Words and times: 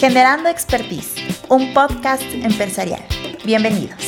Generando 0.00 0.48
Expertise, 0.48 1.12
un 1.50 1.74
podcast 1.74 2.22
empresarial. 2.22 3.06
Bienvenidos. 3.44 4.02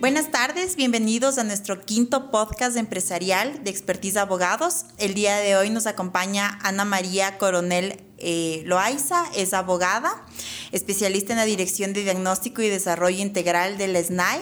Buenas 0.00 0.32
tardes, 0.32 0.74
bienvenidos 0.74 1.38
a 1.38 1.44
nuestro 1.44 1.80
quinto 1.82 2.32
podcast 2.32 2.76
empresarial 2.76 3.62
de 3.62 3.70
Expertise 3.70 4.16
Abogados. 4.16 4.86
El 4.98 5.14
día 5.14 5.36
de 5.36 5.54
hoy 5.54 5.70
nos 5.70 5.86
acompaña 5.86 6.58
Ana 6.64 6.84
María 6.84 7.38
Coronel 7.38 8.02
eh, 8.18 8.64
Loaiza, 8.66 9.24
es 9.36 9.54
abogada, 9.54 10.26
especialista 10.72 11.32
en 11.32 11.38
la 11.38 11.44
Dirección 11.44 11.92
de 11.92 12.02
Diagnóstico 12.02 12.60
y 12.60 12.70
Desarrollo 12.70 13.22
Integral 13.22 13.78
del 13.78 13.96
SNAI. 14.04 14.40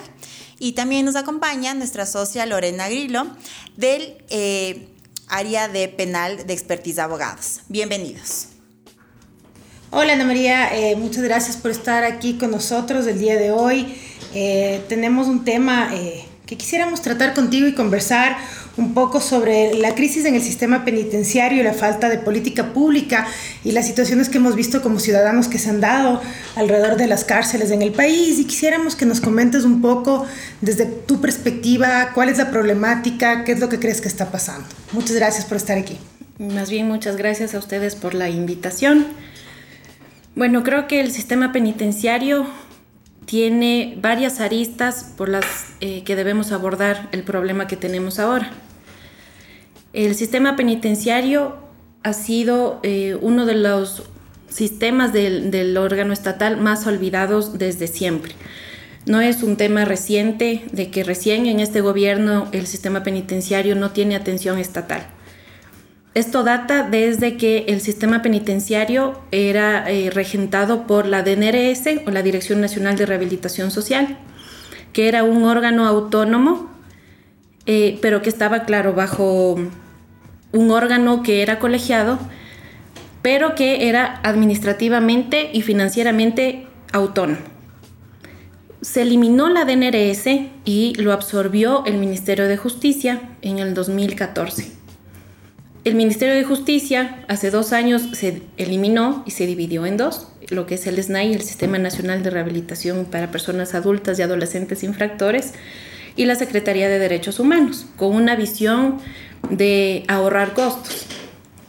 Y 0.58 0.72
también 0.72 1.04
nos 1.04 1.16
acompaña 1.16 1.74
nuestra 1.74 2.06
socia 2.06 2.46
Lorena 2.46 2.88
Grillo 2.88 3.26
del 3.76 4.24
eh, 4.30 4.88
área 5.32 5.66
de 5.66 5.88
penal 5.88 6.46
de 6.46 6.52
expertise 6.52 6.98
abogados. 6.98 7.62
Bienvenidos. 7.68 8.48
Hola 9.90 10.12
Ana 10.12 10.24
María, 10.24 10.76
eh, 10.76 10.94
muchas 10.94 11.22
gracias 11.22 11.56
por 11.56 11.70
estar 11.70 12.04
aquí 12.04 12.34
con 12.38 12.50
nosotros 12.50 13.06
el 13.06 13.18
día 13.18 13.36
de 13.36 13.50
hoy. 13.50 13.94
Eh, 14.34 14.84
tenemos 14.88 15.28
un 15.28 15.44
tema 15.44 15.90
eh, 15.94 16.24
que 16.46 16.56
quisiéramos 16.56 17.00
tratar 17.00 17.34
contigo 17.34 17.66
y 17.66 17.74
conversar 17.74 18.36
un 18.76 18.94
poco 18.94 19.20
sobre 19.20 19.74
la 19.74 19.94
crisis 19.94 20.24
en 20.24 20.34
el 20.34 20.42
sistema 20.42 20.84
penitenciario 20.84 21.62
la 21.62 21.74
falta 21.74 22.08
de 22.08 22.18
política 22.18 22.72
pública 22.72 23.26
y 23.64 23.72
las 23.72 23.86
situaciones 23.86 24.28
que 24.28 24.38
hemos 24.38 24.54
visto 24.54 24.80
como 24.82 24.98
ciudadanos 24.98 25.48
que 25.48 25.58
se 25.58 25.70
han 25.70 25.80
dado 25.80 26.22
alrededor 26.56 26.96
de 26.96 27.06
las 27.06 27.24
cárceles 27.24 27.70
en 27.70 27.82
el 27.82 27.92
país 27.92 28.38
y 28.38 28.44
quisiéramos 28.46 28.96
que 28.96 29.04
nos 29.04 29.20
comentes 29.20 29.64
un 29.64 29.82
poco 29.82 30.26
desde 30.60 30.86
tu 30.86 31.20
perspectiva 31.20 32.12
cuál 32.14 32.28
es 32.28 32.38
la 32.38 32.50
problemática, 32.50 33.44
qué 33.44 33.52
es 33.52 33.60
lo 33.60 33.68
que 33.68 33.78
crees 33.78 34.00
que 34.00 34.08
está 34.08 34.30
pasando. 34.30 34.66
Muchas 34.92 35.16
gracias 35.16 35.44
por 35.44 35.58
estar 35.58 35.76
aquí. 35.76 35.98
Más 36.38 36.70
bien, 36.70 36.88
muchas 36.88 37.16
gracias 37.16 37.54
a 37.54 37.58
ustedes 37.58 37.94
por 37.94 38.14
la 38.14 38.30
invitación. 38.30 39.06
Bueno, 40.34 40.62
creo 40.62 40.88
que 40.88 41.00
el 41.00 41.12
sistema 41.12 41.52
penitenciario 41.52 42.46
tiene 43.24 43.98
varias 44.00 44.40
aristas 44.40 45.12
por 45.16 45.28
las 45.28 45.44
eh, 45.80 46.02
que 46.04 46.16
debemos 46.16 46.52
abordar 46.52 47.08
el 47.12 47.22
problema 47.22 47.66
que 47.66 47.76
tenemos 47.76 48.18
ahora. 48.18 48.50
El 49.92 50.14
sistema 50.14 50.56
penitenciario 50.56 51.56
ha 52.02 52.12
sido 52.12 52.80
eh, 52.82 53.16
uno 53.20 53.46
de 53.46 53.54
los 53.54 54.04
sistemas 54.48 55.12
del, 55.12 55.50
del, 55.50 55.76
órgano 55.76 56.12
estatal 56.12 56.58
más 56.58 56.86
olvidados 56.86 57.58
desde 57.58 57.86
siempre. 57.86 58.34
No 59.06 59.20
es 59.20 59.42
un 59.42 59.56
tema 59.56 59.84
reciente 59.84 60.64
de 60.72 60.90
que 60.90 61.04
recién 61.04 61.46
en 61.46 61.60
este 61.60 61.80
gobierno 61.80 62.48
el 62.52 62.66
sistema 62.66 63.02
penitenciario 63.02 63.74
no 63.74 63.90
tiene 63.90 64.14
atención 64.14 64.58
estatal. 64.58 65.06
Esto 66.14 66.42
data 66.42 66.82
desde 66.82 67.38
que 67.38 67.64
el 67.68 67.80
sistema 67.80 68.20
penitenciario 68.20 69.18
era 69.30 69.90
eh, 69.90 70.10
regentado 70.10 70.86
por 70.86 71.06
la 71.06 71.22
DNRS 71.22 72.06
o 72.06 72.10
la 72.10 72.22
Dirección 72.22 72.60
Nacional 72.60 72.98
de 72.98 73.06
Rehabilitación 73.06 73.70
Social, 73.70 74.18
que 74.92 75.08
era 75.08 75.24
un 75.24 75.44
órgano 75.44 75.86
autónomo, 75.86 76.70
eh, 77.64 77.98
pero 78.02 78.20
que 78.20 78.28
estaba, 78.28 78.64
claro, 78.64 78.92
bajo 78.92 79.58
un 80.52 80.70
órgano 80.70 81.22
que 81.22 81.40
era 81.40 81.58
colegiado, 81.58 82.18
pero 83.22 83.54
que 83.54 83.88
era 83.88 84.20
administrativamente 84.22 85.48
y 85.54 85.62
financieramente 85.62 86.66
autónomo. 86.92 87.40
Se 88.82 89.00
eliminó 89.00 89.48
la 89.48 89.64
DNRS 89.64 90.26
y 90.66 90.92
lo 90.98 91.14
absorbió 91.14 91.86
el 91.86 91.96
Ministerio 91.96 92.48
de 92.48 92.58
Justicia 92.58 93.30
en 93.40 93.60
el 93.60 93.72
2014. 93.72 94.81
El 95.84 95.96
Ministerio 95.96 96.36
de 96.36 96.44
Justicia 96.44 97.24
hace 97.26 97.50
dos 97.50 97.72
años 97.72 98.02
se 98.12 98.42
eliminó 98.56 99.24
y 99.26 99.32
se 99.32 99.46
dividió 99.46 99.84
en 99.84 99.96
dos, 99.96 100.28
lo 100.48 100.64
que 100.64 100.76
es 100.76 100.86
el 100.86 101.02
SNAI, 101.02 101.34
el 101.34 101.42
Sistema 101.42 101.76
Nacional 101.76 102.22
de 102.22 102.30
Rehabilitación 102.30 103.04
para 103.04 103.32
Personas 103.32 103.74
Adultas 103.74 104.16
y 104.16 104.22
Adolescentes 104.22 104.84
Infractores, 104.84 105.54
y 106.14 106.26
la 106.26 106.36
Secretaría 106.36 106.88
de 106.88 107.00
Derechos 107.00 107.40
Humanos, 107.40 107.86
con 107.96 108.14
una 108.14 108.36
visión 108.36 108.98
de 109.50 110.04
ahorrar 110.06 110.54
costos. 110.54 111.06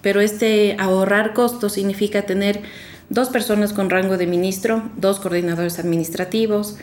Pero 0.04 0.22
este 0.22 0.76
ahorrar 0.78 1.34
costos 1.34 1.74
significa 1.74 2.22
tener 2.22 2.62
dos 3.10 3.30
personas 3.30 3.74
con 3.74 3.90
rango 3.90 4.18
de 4.18 4.28
ministro, 4.28 4.92
dos 4.96 5.20
coordinadores 5.20 5.80
administrativos, 5.80 6.78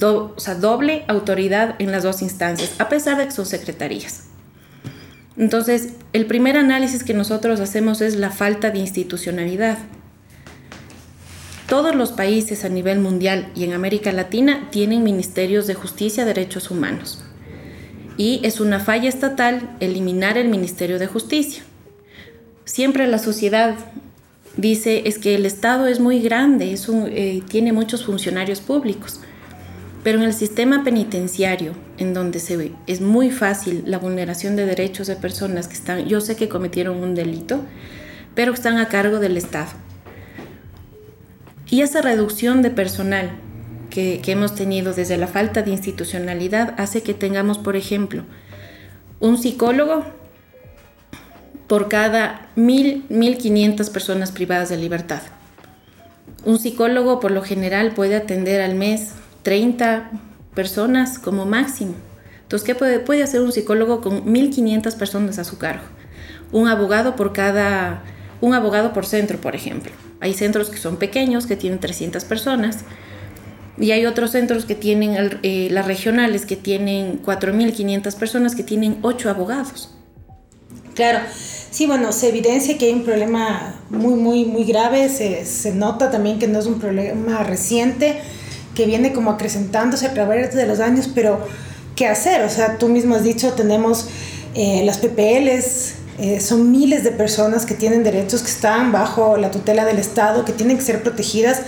o 0.00 0.34
sea, 0.36 0.54
doble 0.54 1.04
autoridad 1.08 1.74
en 1.80 1.90
las 1.90 2.04
dos 2.04 2.22
instancias, 2.22 2.76
a 2.78 2.88
pesar 2.88 3.18
de 3.18 3.24
que 3.24 3.32
son 3.32 3.46
secretarías. 3.46 4.29
Entonces, 5.36 5.94
el 6.12 6.26
primer 6.26 6.56
análisis 6.56 7.04
que 7.04 7.14
nosotros 7.14 7.60
hacemos 7.60 8.00
es 8.00 8.16
la 8.16 8.30
falta 8.30 8.70
de 8.70 8.78
institucionalidad. 8.78 9.78
Todos 11.68 11.94
los 11.94 12.10
países 12.10 12.64
a 12.64 12.68
nivel 12.68 12.98
mundial 12.98 13.48
y 13.54 13.64
en 13.64 13.72
América 13.72 14.10
Latina 14.12 14.68
tienen 14.70 15.04
ministerios 15.04 15.68
de 15.68 15.74
justicia 15.74 16.24
y 16.24 16.26
derechos 16.26 16.70
humanos. 16.70 17.22
Y 18.16 18.40
es 18.42 18.60
una 18.60 18.80
falla 18.80 19.08
estatal 19.08 19.76
eliminar 19.78 20.36
el 20.36 20.48
Ministerio 20.48 20.98
de 20.98 21.06
Justicia. 21.06 21.62
Siempre 22.64 23.06
la 23.06 23.18
sociedad 23.18 23.76
dice 24.56 25.02
es 25.06 25.18
que 25.18 25.36
el 25.36 25.46
Estado 25.46 25.86
es 25.86 26.00
muy 26.00 26.20
grande, 26.20 26.74
eh, 26.74 27.42
tiene 27.48 27.72
muchos 27.72 28.04
funcionarios 28.04 28.60
públicos. 28.60 29.20
Pero 30.02 30.18
en 30.18 30.24
el 30.24 30.34
sistema 30.34 30.82
penitenciario, 30.82 31.74
en 32.00 32.14
donde 32.14 32.40
se 32.40 32.56
ve, 32.56 32.72
es 32.86 33.02
muy 33.02 33.30
fácil 33.30 33.84
la 33.86 33.98
vulneración 33.98 34.56
de 34.56 34.64
derechos 34.64 35.06
de 35.06 35.16
personas 35.16 35.68
que 35.68 35.74
están, 35.74 36.06
yo 36.06 36.22
sé 36.22 36.34
que 36.34 36.48
cometieron 36.48 36.96
un 36.96 37.14
delito, 37.14 37.60
pero 38.34 38.54
están 38.54 38.78
a 38.78 38.88
cargo 38.88 39.18
del 39.18 39.36
Estado. 39.36 39.70
Y 41.68 41.82
esa 41.82 42.00
reducción 42.00 42.62
de 42.62 42.70
personal 42.70 43.30
que, 43.90 44.20
que 44.24 44.32
hemos 44.32 44.54
tenido 44.54 44.94
desde 44.94 45.18
la 45.18 45.26
falta 45.26 45.62
de 45.62 45.72
institucionalidad 45.72 46.74
hace 46.78 47.02
que 47.02 47.12
tengamos, 47.12 47.58
por 47.58 47.76
ejemplo, 47.76 48.24
un 49.20 49.36
psicólogo 49.36 50.04
por 51.66 51.88
cada 51.88 52.48
mil, 52.56 53.04
mil 53.10 53.36
quinientas 53.36 53.90
personas 53.90 54.32
privadas 54.32 54.70
de 54.70 54.78
libertad. 54.78 55.20
Un 56.46 56.58
psicólogo 56.58 57.20
por 57.20 57.30
lo 57.30 57.42
general 57.42 57.92
puede 57.92 58.16
atender 58.16 58.62
al 58.62 58.74
mes 58.74 59.12
30 59.42 60.10
personas 60.54 61.18
como 61.18 61.46
máximo. 61.46 61.94
Entonces, 62.42 62.66
¿qué 62.66 62.74
puede, 62.74 63.22
hacer 63.22 63.40
un 63.42 63.52
psicólogo 63.52 64.00
con 64.00 64.24
1.500 64.24 64.96
personas 64.96 65.38
a 65.38 65.44
su 65.44 65.56
cargo? 65.56 65.84
Un 66.50 66.66
abogado 66.66 67.14
por 67.14 67.32
cada, 67.32 68.02
un 68.40 68.54
abogado 68.54 68.92
por 68.92 69.06
centro, 69.06 69.40
por 69.40 69.54
ejemplo. 69.54 69.92
Hay 70.20 70.34
centros 70.34 70.68
que 70.68 70.76
son 70.76 70.96
pequeños, 70.96 71.46
que 71.46 71.54
tienen 71.54 71.78
300 71.78 72.24
personas, 72.24 72.78
y 73.78 73.92
hay 73.92 74.04
otros 74.04 74.32
centros 74.32 74.64
que 74.64 74.74
tienen, 74.74 75.38
eh, 75.42 75.68
las 75.70 75.86
regionales, 75.86 76.44
que 76.44 76.56
tienen 76.56 77.22
4.500 77.22 78.16
personas, 78.16 78.54
que 78.56 78.64
tienen 78.64 78.98
8 79.02 79.30
abogados. 79.30 79.94
Claro, 80.94 81.20
sí, 81.70 81.86
bueno, 81.86 82.10
se 82.10 82.30
evidencia 82.30 82.76
que 82.76 82.86
hay 82.86 82.92
un 82.92 83.04
problema 83.04 83.76
muy, 83.90 84.14
muy, 84.14 84.44
muy 84.44 84.64
grave, 84.64 85.08
se, 85.08 85.44
se 85.44 85.72
nota 85.72 86.10
también 86.10 86.38
que 86.38 86.48
no 86.48 86.58
es 86.58 86.66
un 86.66 86.80
problema 86.80 87.44
reciente, 87.44 88.20
que 88.80 88.86
viene 88.86 89.12
como 89.12 89.32
acrecentándose 89.32 90.06
a 90.06 90.14
través 90.14 90.54
de 90.54 90.66
los 90.66 90.80
años, 90.80 91.10
pero 91.14 91.38
¿qué 91.96 92.06
hacer? 92.06 92.40
O 92.46 92.48
sea, 92.48 92.78
tú 92.78 92.88
mismo 92.88 93.14
has 93.14 93.22
dicho, 93.22 93.52
tenemos 93.52 94.06
eh, 94.54 94.80
las 94.86 94.96
PPLs, 94.96 95.96
eh, 96.18 96.40
son 96.40 96.72
miles 96.72 97.04
de 97.04 97.10
personas 97.10 97.66
que 97.66 97.74
tienen 97.74 98.02
derechos, 98.02 98.40
que 98.40 98.50
están 98.50 98.90
bajo 98.90 99.36
la 99.36 99.50
tutela 99.50 99.84
del 99.84 99.98
Estado, 99.98 100.46
que 100.46 100.54
tienen 100.54 100.78
que 100.78 100.82
ser 100.82 101.02
protegidas 101.02 101.60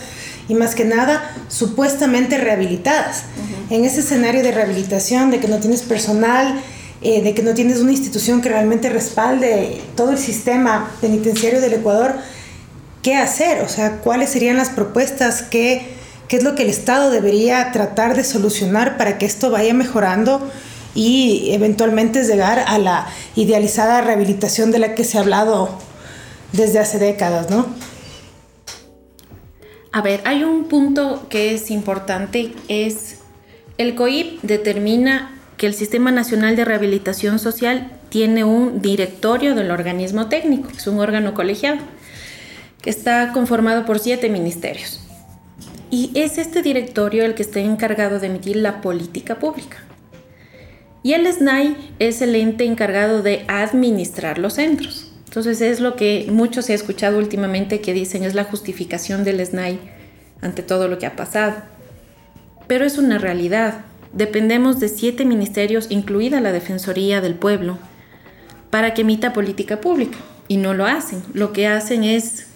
y 0.48 0.54
más 0.54 0.74
que 0.74 0.86
nada 0.86 1.22
supuestamente 1.48 2.38
rehabilitadas. 2.38 3.24
En 3.68 3.84
ese 3.84 4.00
escenario 4.00 4.42
de 4.42 4.52
rehabilitación, 4.52 5.30
de 5.30 5.38
que 5.38 5.48
no 5.48 5.58
tienes 5.58 5.82
personal, 5.82 6.62
eh, 7.02 7.20
de 7.20 7.34
que 7.34 7.42
no 7.42 7.52
tienes 7.52 7.80
una 7.80 7.92
institución 7.92 8.40
que 8.40 8.48
realmente 8.48 8.88
respalde 8.88 9.82
todo 9.96 10.12
el 10.12 10.18
sistema 10.18 10.90
penitenciario 11.02 11.60
del 11.60 11.74
Ecuador, 11.74 12.14
¿qué 13.02 13.16
hacer? 13.16 13.62
O 13.62 13.68
sea, 13.68 13.98
¿cuáles 13.98 14.30
serían 14.30 14.56
las 14.56 14.70
propuestas 14.70 15.42
que 15.42 16.00
qué 16.32 16.38
es 16.38 16.44
lo 16.44 16.54
que 16.54 16.62
el 16.62 16.70
Estado 16.70 17.10
debería 17.10 17.72
tratar 17.72 18.16
de 18.16 18.24
solucionar 18.24 18.96
para 18.96 19.18
que 19.18 19.26
esto 19.26 19.50
vaya 19.50 19.74
mejorando 19.74 20.40
y 20.94 21.50
eventualmente 21.50 22.24
llegar 22.24 22.58
a 22.58 22.78
la 22.78 23.06
idealizada 23.36 24.00
rehabilitación 24.00 24.70
de 24.70 24.78
la 24.78 24.94
que 24.94 25.04
se 25.04 25.18
ha 25.18 25.20
hablado 25.20 25.78
desde 26.52 26.78
hace 26.78 26.98
décadas, 26.98 27.50
¿no? 27.50 27.66
A 29.92 30.00
ver, 30.00 30.22
hay 30.24 30.42
un 30.42 30.68
punto 30.68 31.26
que 31.28 31.54
es 31.54 31.70
importante, 31.70 32.54
es 32.66 33.18
el 33.76 33.94
COIP 33.94 34.40
determina 34.40 35.38
que 35.58 35.66
el 35.66 35.74
Sistema 35.74 36.12
Nacional 36.12 36.56
de 36.56 36.64
Rehabilitación 36.64 37.40
Social 37.40 37.92
tiene 38.08 38.42
un 38.42 38.80
directorio 38.80 39.54
del 39.54 39.70
organismo 39.70 40.30
técnico, 40.30 40.70
es 40.74 40.86
un 40.86 40.98
órgano 40.98 41.34
colegiado, 41.34 41.80
que 42.80 42.88
está 42.88 43.32
conformado 43.34 43.84
por 43.84 43.98
siete 43.98 44.30
ministerios. 44.30 45.01
Y 45.92 46.10
es 46.14 46.38
este 46.38 46.62
directorio 46.62 47.22
el 47.26 47.34
que 47.34 47.42
está 47.42 47.60
encargado 47.60 48.18
de 48.18 48.28
emitir 48.28 48.56
la 48.56 48.80
política 48.80 49.38
pública. 49.38 49.76
Y 51.02 51.12
el 51.12 51.30
SNAI 51.30 51.76
es 51.98 52.22
el 52.22 52.34
ente 52.34 52.64
encargado 52.64 53.22
de 53.22 53.44
administrar 53.46 54.38
los 54.38 54.54
centros. 54.54 55.12
Entonces 55.26 55.60
es 55.60 55.80
lo 55.80 55.94
que 55.94 56.28
mucho 56.30 56.62
se 56.62 56.72
ha 56.72 56.76
escuchado 56.76 57.18
últimamente 57.18 57.82
que 57.82 57.92
dicen 57.92 58.24
es 58.24 58.34
la 58.34 58.44
justificación 58.44 59.22
del 59.22 59.44
SNAI 59.44 59.80
ante 60.40 60.62
todo 60.62 60.88
lo 60.88 60.98
que 60.98 61.04
ha 61.04 61.14
pasado. 61.14 61.56
Pero 62.66 62.86
es 62.86 62.96
una 62.96 63.18
realidad. 63.18 63.84
Dependemos 64.14 64.80
de 64.80 64.88
siete 64.88 65.26
ministerios, 65.26 65.88
incluida 65.90 66.40
la 66.40 66.52
Defensoría 66.52 67.20
del 67.20 67.34
Pueblo, 67.34 67.76
para 68.70 68.94
que 68.94 69.02
emita 69.02 69.34
política 69.34 69.82
pública. 69.82 70.16
Y 70.48 70.56
no 70.56 70.72
lo 70.72 70.86
hacen. 70.86 71.22
Lo 71.34 71.52
que 71.52 71.66
hacen 71.66 72.02
es, 72.02 72.46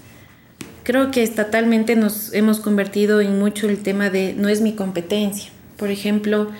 creo 0.87 1.11
que 1.11 1.25
estatalmente 1.25 1.97
nos 1.97 2.33
hemos 2.33 2.61
convertido 2.61 3.21
en 3.21 3.41
mucho 3.41 3.69
el 3.69 3.83
tema 3.83 4.09
de 4.09 4.35
no 4.35 4.49
es 4.49 4.61
mi 4.61 4.75
competencia. 4.75 5.50
Por 5.77 5.91
ejemplo, 5.91 6.53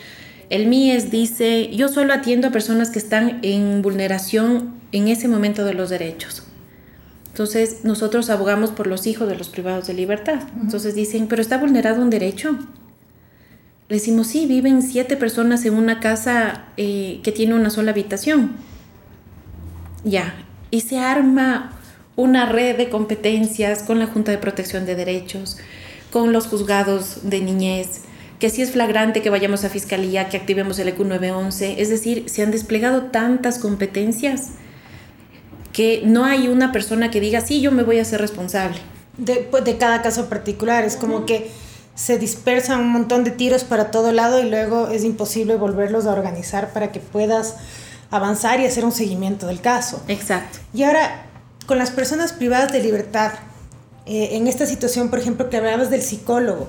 el 0.51 0.67
MIES 0.67 1.13
dice, 1.13 1.71
yo 1.73 1.89
solo 1.89 2.13
atiendo 2.13 2.49
a 2.49 2.51
personas 2.51 2.91
que 2.91 2.99
están 2.99 3.39
en 3.43 3.83
vulneración 3.83 4.75
en 4.91 5.07
ese 5.07 5.29
momento 5.29 5.65
de 5.65 5.75
los 5.75 5.91
derechos. 5.91 6.43
Entonces, 7.29 7.85
nosotros 7.85 8.29
abogamos 8.29 8.71
por 8.71 8.89
los 8.89 9.07
hijos 9.07 9.29
de 9.29 9.37
los 9.37 9.49
privados 9.49 9.87
de 9.87 9.95
libertad. 9.95 10.41
Entonces 10.61 10.97
dicen, 10.97 11.29
pero 11.29 11.41
está 11.41 11.59
vulnerado 11.59 12.03
un 12.03 12.11
derecho. 12.11 12.59
Le 13.89 13.95
decimos, 13.95 14.27
sí, 14.27 14.47
viven 14.47 14.83
siete 14.83 15.17
personas 15.17 15.65
en 15.67 15.75
una 15.75 16.01
casa 16.01 16.65
eh, 16.77 17.21
que 17.23 17.31
tiene 17.31 17.55
una 17.55 17.71
sola 17.71 17.93
habitación. 17.93 18.57
Ya, 20.03 20.35
y 20.73 20.81
se 20.81 20.99
arma 20.99 21.76
una 22.17 22.47
red 22.47 22.77
de 22.77 22.89
competencias 22.89 23.83
con 23.83 23.99
la 23.99 24.07
Junta 24.07 24.33
de 24.33 24.39
Protección 24.39 24.87
de 24.87 24.97
Derechos, 24.97 25.59
con 26.11 26.33
los 26.33 26.47
juzgados 26.47 27.29
de 27.29 27.41
niñez, 27.41 28.01
que 28.39 28.51
si 28.51 28.63
es 28.63 28.71
flagrante 28.73 29.23
que 29.23 29.31
vayamos 29.31 29.65
a 29.65 29.69
fiscalía, 29.69 30.29
que 30.29 30.37
activemos 30.37 30.79
el 30.79 30.89
EQ 30.89 31.01
911. 31.01 31.81
Es 31.81 31.89
decir, 31.89 32.29
se 32.29 32.43
han 32.43 32.51
desplegado 32.51 33.05
tantas 33.05 33.59
competencias 33.59 34.51
que 35.73 36.03
no 36.05 36.25
hay 36.25 36.49
una 36.49 36.73
persona 36.73 37.11
que 37.11 37.21
diga, 37.21 37.41
sí, 37.41 37.61
yo 37.61 37.71
me 37.71 37.83
voy 37.83 37.99
a 37.99 38.05
ser 38.05 38.21
responsable. 38.21 38.79
De, 39.19 39.37
pues, 39.51 39.65
de 39.65 39.77
cada 39.79 40.03
caso 40.03 40.29
particular, 40.29 40.85
es 40.85 40.97
como 40.97 41.27
que 41.27 41.51
se 41.95 42.19
dispersan 42.19 42.81
un 42.81 42.89
montón 42.89 43.25
de 43.25 43.31
tiros 43.31 43.65
para 43.65 43.91
todo 43.91 44.13
lado 44.13 44.41
y 44.43 44.49
luego 44.49 44.89
es 44.89 45.05
imposible 45.05 45.57
volverlos 45.57 46.07
a 46.07 46.13
organizar 46.13 46.73
para 46.73 46.93
que 46.93 47.01
puedas 47.01 47.57
avanzar 48.11 48.61
y 48.61 48.67
hacer 48.67 48.85
un 48.85 48.93
seguimiento 48.93 49.47
del 49.47 49.61
caso. 49.61 50.03
Exacto. 50.09 50.59
Y 50.75 50.83
ahora, 50.83 51.26
con 51.67 51.79
las 51.79 51.91
personas 51.91 52.33
privadas 52.33 52.73
de 52.73 52.83
libertad, 52.83 53.33
eh, 54.07 54.31
en 54.33 54.47
esta 54.47 54.67
situación, 54.67 55.11
por 55.11 55.19
ejemplo, 55.19 55.51
que 55.51 55.57
hablabas 55.57 55.91
del 55.91 56.01
psicólogo, 56.01 56.69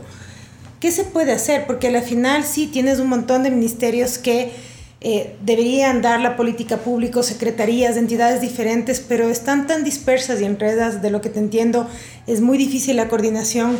¿qué 0.79 0.91
se 0.91 1.03
puede 1.03 1.31
hacer? 1.31 1.67
Porque 1.67 1.87
al 1.87 2.01
final 2.01 2.43
sí 2.43 2.67
tienes 2.67 2.99
un 2.99 3.07
montón 3.07 3.43
de 3.43 3.51
ministerios 3.51 4.17
que 4.17 4.51
eh, 4.99 5.35
deberían 5.43 6.01
dar 6.01 6.19
la 6.19 6.35
política 6.35 6.77
pública, 6.77 7.21
secretarías 7.21 7.93
de 7.93 8.01
entidades 8.01 8.41
diferentes, 8.41 8.99
pero 8.99 9.29
están 9.29 9.67
tan 9.67 9.83
dispersas 9.83 10.41
y 10.41 10.45
enredadas, 10.45 11.03
de 11.03 11.11
lo 11.11 11.21
que 11.21 11.29
te 11.29 11.39
entiendo, 11.39 11.87
es 12.25 12.41
muy 12.41 12.57
difícil 12.57 12.95
la 12.95 13.07
coordinación. 13.07 13.77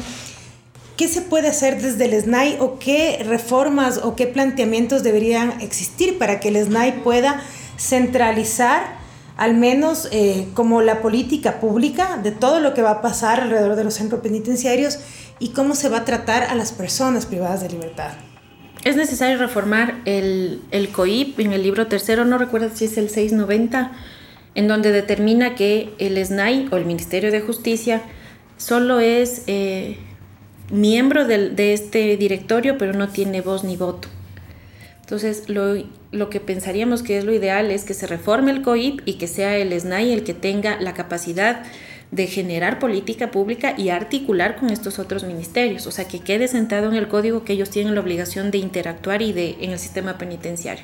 ¿Qué 0.96 1.08
se 1.08 1.22
puede 1.22 1.48
hacer 1.48 1.82
desde 1.82 2.06
el 2.06 2.22
SNAI 2.22 2.58
o 2.60 2.78
qué 2.78 3.24
reformas 3.26 4.00
o 4.04 4.16
qué 4.16 4.28
planteamientos 4.28 5.02
deberían 5.02 5.62
existir 5.62 6.20
para 6.20 6.40
que 6.40 6.50
el 6.50 6.64
SNAI 6.64 7.04
pueda 7.04 7.42
centralizar 7.78 8.97
al 9.38 9.56
menos 9.56 10.10
eh, 10.12 10.48
como 10.56 10.82
la 10.82 11.02
política 11.02 11.60
pública 11.60 12.18
de 12.18 12.32
todo 12.32 12.60
lo 12.60 12.74
que 12.74 12.82
va 12.82 12.92
a 12.92 13.02
pasar 13.02 13.40
alrededor 13.40 13.76
de 13.76 13.84
los 13.84 13.94
centros 13.94 14.22
penitenciarios 14.22 15.00
y 15.40 15.50
cómo 15.50 15.76
se 15.76 15.90
va 15.90 16.00
a 16.00 16.06
tratar 16.06 16.44
a 16.44 16.56
las 16.56 16.72
personas 16.72 17.28
privadas 17.28 17.62
de 17.62 17.70
libertad. 17.70 18.14
Es 18.84 18.96
necesario 18.96 19.38
reformar 19.38 20.02
el, 20.06 20.62
el 20.72 20.90
COIP 20.90 21.40
en 21.40 21.54
el 21.54 21.62
libro 21.62 21.88
tercero, 21.88 22.26
no 22.26 22.38
recuerdo 22.38 22.70
si 22.74 22.86
es 22.86 22.98
el 22.98 23.10
690, 23.10 23.92
en 24.56 24.68
donde 24.68 24.92
determina 24.92 25.54
que 25.54 25.94
el 26.00 26.24
SNAI 26.24 26.70
o 26.72 26.78
el 26.78 26.86
Ministerio 26.86 27.32
de 27.32 27.42
Justicia 27.42 28.02
solo 28.58 29.00
es 29.00 29.44
eh, 29.46 29.98
miembro 30.72 31.26
de, 31.26 31.50
de 31.50 31.74
este 31.74 32.18
directorio, 32.18 32.78
pero 32.80 32.94
no 32.94 33.10
tiene 33.10 33.42
voz 33.42 33.64
ni 33.64 33.78
voto. 33.78 34.08
Entonces, 35.08 35.48
lo, 35.48 35.76
lo, 36.12 36.30
que 36.30 36.42
pensaríamos 36.42 37.02
que 37.02 37.18
es 37.18 37.24
lo 37.24 37.34
ideal 37.34 37.72
es 37.72 37.86
que 37.86 37.94
se 37.94 38.08
reforme 38.08 38.52
el 38.52 38.62
COIP 38.62 39.04
y 39.06 39.14
que 39.14 39.28
sea 39.28 39.56
el 39.56 39.72
SNAI 39.72 40.12
el 40.12 40.26
que 40.26 40.34
tenga 40.34 40.82
la 40.82 40.94
capacidad 40.94 41.64
de 42.12 42.28
generar 42.28 42.78
política 42.78 43.32
pública 43.32 43.74
y 43.78 43.88
articular 43.88 44.58
con 44.58 44.70
estos 44.70 45.00
otros 45.00 45.24
ministerios, 45.24 45.88
o 45.88 45.92
sea, 45.92 46.10
que 46.10 46.20
quede 46.20 46.50
sentado 46.50 46.90
en 46.90 46.96
el 46.96 47.08
código 47.08 47.46
que 47.46 47.54
ellos 47.54 47.70
tienen 47.70 47.96
la 47.96 48.02
obligación 48.02 48.52
de 48.52 48.58
interactuar 48.58 49.22
y 49.22 49.32
de 49.32 49.56
en 49.62 49.72
el 49.72 49.80
sistema 49.80 50.18
penitenciario, 50.18 50.84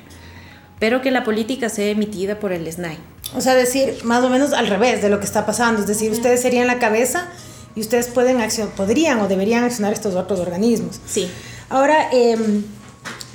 pero 0.78 1.02
que 1.02 1.10
la 1.10 1.22
política 1.22 1.68
sea 1.68 1.90
emitida 1.90 2.40
por 2.40 2.52
el 2.52 2.72
SNAI. 2.72 2.96
O 3.36 3.42
sea, 3.42 3.54
decir 3.54 4.04
más 4.04 4.24
o 4.24 4.30
menos 4.30 4.54
al 4.54 4.68
revés 4.68 5.02
de 5.02 5.10
lo 5.10 5.18
que 5.18 5.26
está 5.26 5.44
pasando, 5.44 5.82
es 5.82 5.86
decir, 5.86 6.10
ustedes 6.10 6.40
serían 6.40 6.66
la 6.66 6.78
cabeza 6.78 7.28
y 7.76 7.80
ustedes 7.80 8.06
pueden 8.06 8.40
accionar, 8.40 8.74
podrían 8.74 9.20
o 9.20 9.28
deberían 9.28 9.64
accionar 9.64 9.92
estos 9.92 10.14
otros 10.14 10.40
organismos. 10.40 10.98
Sí. 11.04 11.28
Ahora, 11.68 12.08
eh, 12.10 12.38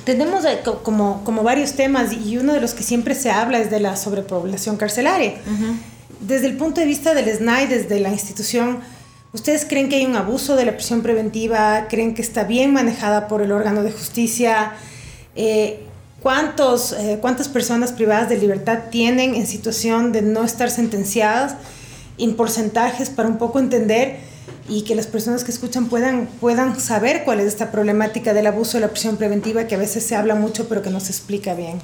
tenemos 0.06 0.46
como, 0.84 1.24
como 1.24 1.44
varios 1.44 1.74
temas 1.74 2.14
y 2.14 2.38
uno 2.38 2.54
de 2.54 2.62
los 2.62 2.74
que 2.74 2.84
siempre 2.84 3.16
se 3.16 3.32
habla 3.32 3.60
es 3.60 3.70
de 3.70 3.80
la 3.80 3.96
sobrepoblación 3.96 4.78
carcelaria. 4.78 5.36
Uh 5.46 5.64
-huh 5.64 5.76
desde 6.20 6.48
el 6.48 6.58
punto 6.58 6.82
de 6.82 6.88
vista 6.88 7.14
del 7.14 7.34
SNAI, 7.34 7.68
desde 7.68 8.00
la 8.00 8.10
institución, 8.10 8.80
¿ustedes 9.34 9.66
creen 9.66 9.90
que 9.90 9.98
hay 9.98 10.06
un 10.06 10.16
abuso 10.16 10.56
de 10.56 10.66
la 10.66 10.74
prisión 10.74 11.02
preventiva? 11.02 11.88
¿Creen 11.90 12.14
que 12.14 12.22
está 12.22 12.44
bien 12.44 12.74
manejada 12.74 13.28
por 13.28 13.42
el 13.42 13.52
órgano 13.52 13.84
de 13.84 13.92
justicia? 13.92 14.74
Eh, 15.36 15.84
¿cuántos, 16.22 16.92
eh, 16.94 17.20
¿Cuántas 17.22 17.48
personas 17.48 17.94
privadas 17.94 18.30
de 18.30 18.38
libertad 18.38 18.80
tienen 18.92 19.36
en 19.36 19.48
situación 19.48 20.12
de 20.12 20.22
no 20.22 20.44
estar 20.44 20.70
sentenciadas? 20.70 21.56
En 22.18 22.36
porcentajes 22.36 23.10
para 23.10 23.30
un 23.30 23.38
poco 23.38 23.60
entender 23.60 24.20
y 24.68 24.84
que 24.84 24.96
las 24.96 25.08
personas 25.08 25.44
que 25.44 25.52
escuchan 25.52 25.88
puedan, 25.88 26.28
puedan 26.40 26.80
saber 26.80 27.24
cuál 27.26 27.40
es 27.40 27.48
esta 27.48 27.72
problemática 27.72 28.34
del 28.34 28.48
abuso 28.48 28.78
de 28.78 28.82
la 28.82 28.90
prisión 28.90 29.18
preventiva 29.18 29.68
que 29.68 29.76
a 29.76 29.78
veces 29.78 30.06
se 30.06 30.16
habla 30.16 30.36
mucho 30.36 30.68
pero 30.68 30.82
que 30.82 30.90
no 30.90 31.00
se 31.00 31.12
explica 31.12 31.56
bien. 31.56 31.82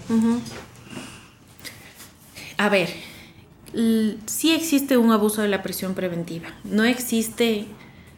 A 2.58 2.70
ver, 2.70 2.90
sí 4.26 4.54
existe 4.54 4.98
un 4.98 5.12
abuso 5.12 5.42
de 5.42 5.48
la 5.48 5.64
prisión 5.64 5.94
preventiva. 5.94 6.48
No 6.64 6.84
existe, 6.84 7.66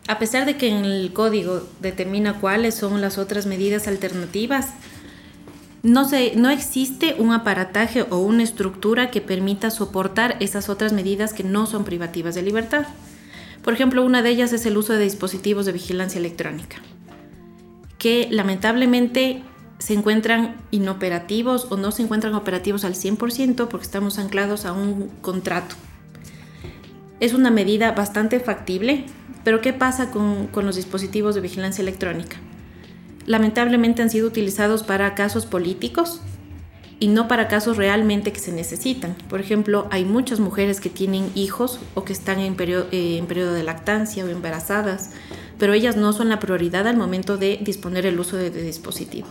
a 0.08 0.20
pesar 0.20 0.46
de 0.46 0.58
que 0.58 0.70
en 0.70 0.86
el 0.86 1.14
código 1.14 1.68
determina 1.82 2.40
cuáles 2.40 2.76
son 2.76 3.02
las 3.02 3.18
otras 3.18 3.46
medidas 3.46 3.88
alternativas, 3.88 4.68
no, 5.84 6.08
no 6.36 6.50
existe 6.50 7.16
un 7.18 7.32
aparataje 7.32 8.06
o 8.10 8.18
una 8.18 8.44
estructura 8.44 9.10
que 9.10 9.22
permita 9.22 9.72
soportar 9.72 10.36
esas 10.40 10.70
otras 10.70 10.92
medidas 10.94 11.34
que 11.34 11.44
no 11.44 11.66
son 11.66 11.84
privativas 11.84 12.36
de 12.36 12.42
libertad. 12.42 12.86
Por 13.68 13.74
ejemplo, 13.74 14.06
una 14.06 14.22
de 14.22 14.30
ellas 14.30 14.54
es 14.54 14.66
el 14.66 14.78
uso 14.78 14.94
de 14.94 15.04
dispositivos 15.04 15.66
de 15.66 15.74
vigilancia 15.74 16.20
electrónica, 16.20 16.78
que 17.98 18.30
lamentablemente 18.32 19.44
se 19.78 19.94
encuentran 19.94 20.56
inoperativos 20.72 21.68
o 21.70 21.76
no 21.76 21.92
se 21.92 22.04
encuentran 22.04 22.34
operativos 22.34 22.86
al 22.86 22.94
100% 22.94 23.68
porque 23.68 23.86
estamos 23.86 24.20
anclados 24.20 24.64
a 24.64 24.72
un 24.72 25.10
contrato. 25.20 25.76
Es 27.20 27.34
una 27.34 27.52
medida 27.52 27.92
bastante 27.92 28.40
factible, 28.40 29.04
pero 29.44 29.60
¿qué 29.60 29.74
pasa 29.74 30.12
con, 30.12 30.48
con, 30.48 30.66
los 30.66 30.78
dispositivos 30.78 31.36
de 31.36 31.42
vigilancia 31.42 31.82
electrónica? 31.82 32.38
Lamentablemente 33.26 34.02
han 34.02 34.10
sido 34.10 34.28
utilizados 34.28 34.84
para 34.84 35.14
casos 35.14 35.46
políticos 35.46 36.22
y 37.00 37.08
no 37.10 37.28
para 37.28 37.48
casos 37.48 37.78
realmente 37.78 38.34
que 38.34 38.40
se 38.40 38.52
necesitan. 38.52 39.16
Por 39.30 39.40
ejemplo, 39.40 39.88
hay 39.92 40.06
muchas 40.06 40.40
mujeres 40.40 40.82
que 40.82 40.90
tienen 40.90 41.30
hijos 41.36 41.80
o 41.94 42.04
que 42.04 42.14
están 42.14 42.40
en 42.40 42.56
periodo, 42.56 42.88
eh, 42.92 43.24
periodo 43.28 43.54
de 43.54 43.64
lactancia 43.64 44.26
o 44.26 44.28
embarazadas, 44.28 45.12
pero 45.60 45.74
ellas 45.74 45.96
no 45.96 46.14
son 46.14 46.30
la 46.30 46.40
prioridad 46.40 46.88
al 46.88 46.98
momento 46.98 47.38
de 47.38 47.60
disponer 47.62 48.06
el 48.06 48.20
uso 48.20 48.38
de, 48.38 48.50
de 48.50 48.64
dispositivo. 48.64 49.28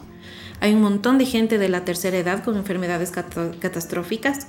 Hay 0.60 0.74
un 0.74 0.80
montón 0.80 1.18
de 1.18 1.26
gente 1.26 1.58
de 1.58 1.68
la 1.68 1.84
tercera 1.84 2.16
edad 2.16 2.42
con 2.44 2.56
enfermedades 2.56 3.10
cat 3.10 3.34
catastróficas, 3.58 4.46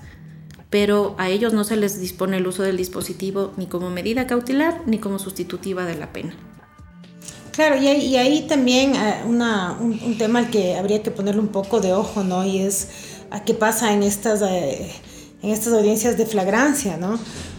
pero 0.69 1.15
a 1.17 1.29
ellos 1.29 1.53
no 1.53 1.63
se 1.63 1.75
les 1.75 1.99
dispone 1.99 2.37
el 2.37 2.47
uso 2.47 2.63
del 2.63 2.77
dispositivo 2.77 3.53
ni 3.57 3.67
como 3.67 3.89
medida 3.89 4.27
cautelar 4.27 4.81
ni 4.85 4.99
como 4.99 5.19
sustitutiva 5.19 5.85
de 5.85 5.95
la 5.95 6.13
pena. 6.13 6.33
Claro, 7.57 7.75
y, 7.75 7.87
ahí 7.87 8.45
también 8.47 8.93
una, 9.25 9.75
un, 9.81 9.99
un, 10.05 10.15
tema 10.19 10.37
al 10.37 10.51
que 10.51 10.75
habría 10.75 11.01
que 11.01 11.09
ponerle 11.09 11.41
un 11.41 11.47
poco 11.47 11.79
de 11.79 11.91
ojo, 11.91 12.23
¿no? 12.23 12.45
Y 12.45 12.59
es 12.59 12.87
a 13.31 13.43
qué 13.45 13.55
pasa 13.55 13.93
en 13.93 14.03
estas, 14.03 14.43
eh, 14.43 14.91
en 15.41 15.49
estas 15.49 15.73
audiencias 15.73 16.19
de 16.19 16.27
flagrancia, 16.27 16.97
¿no? 16.97 17.17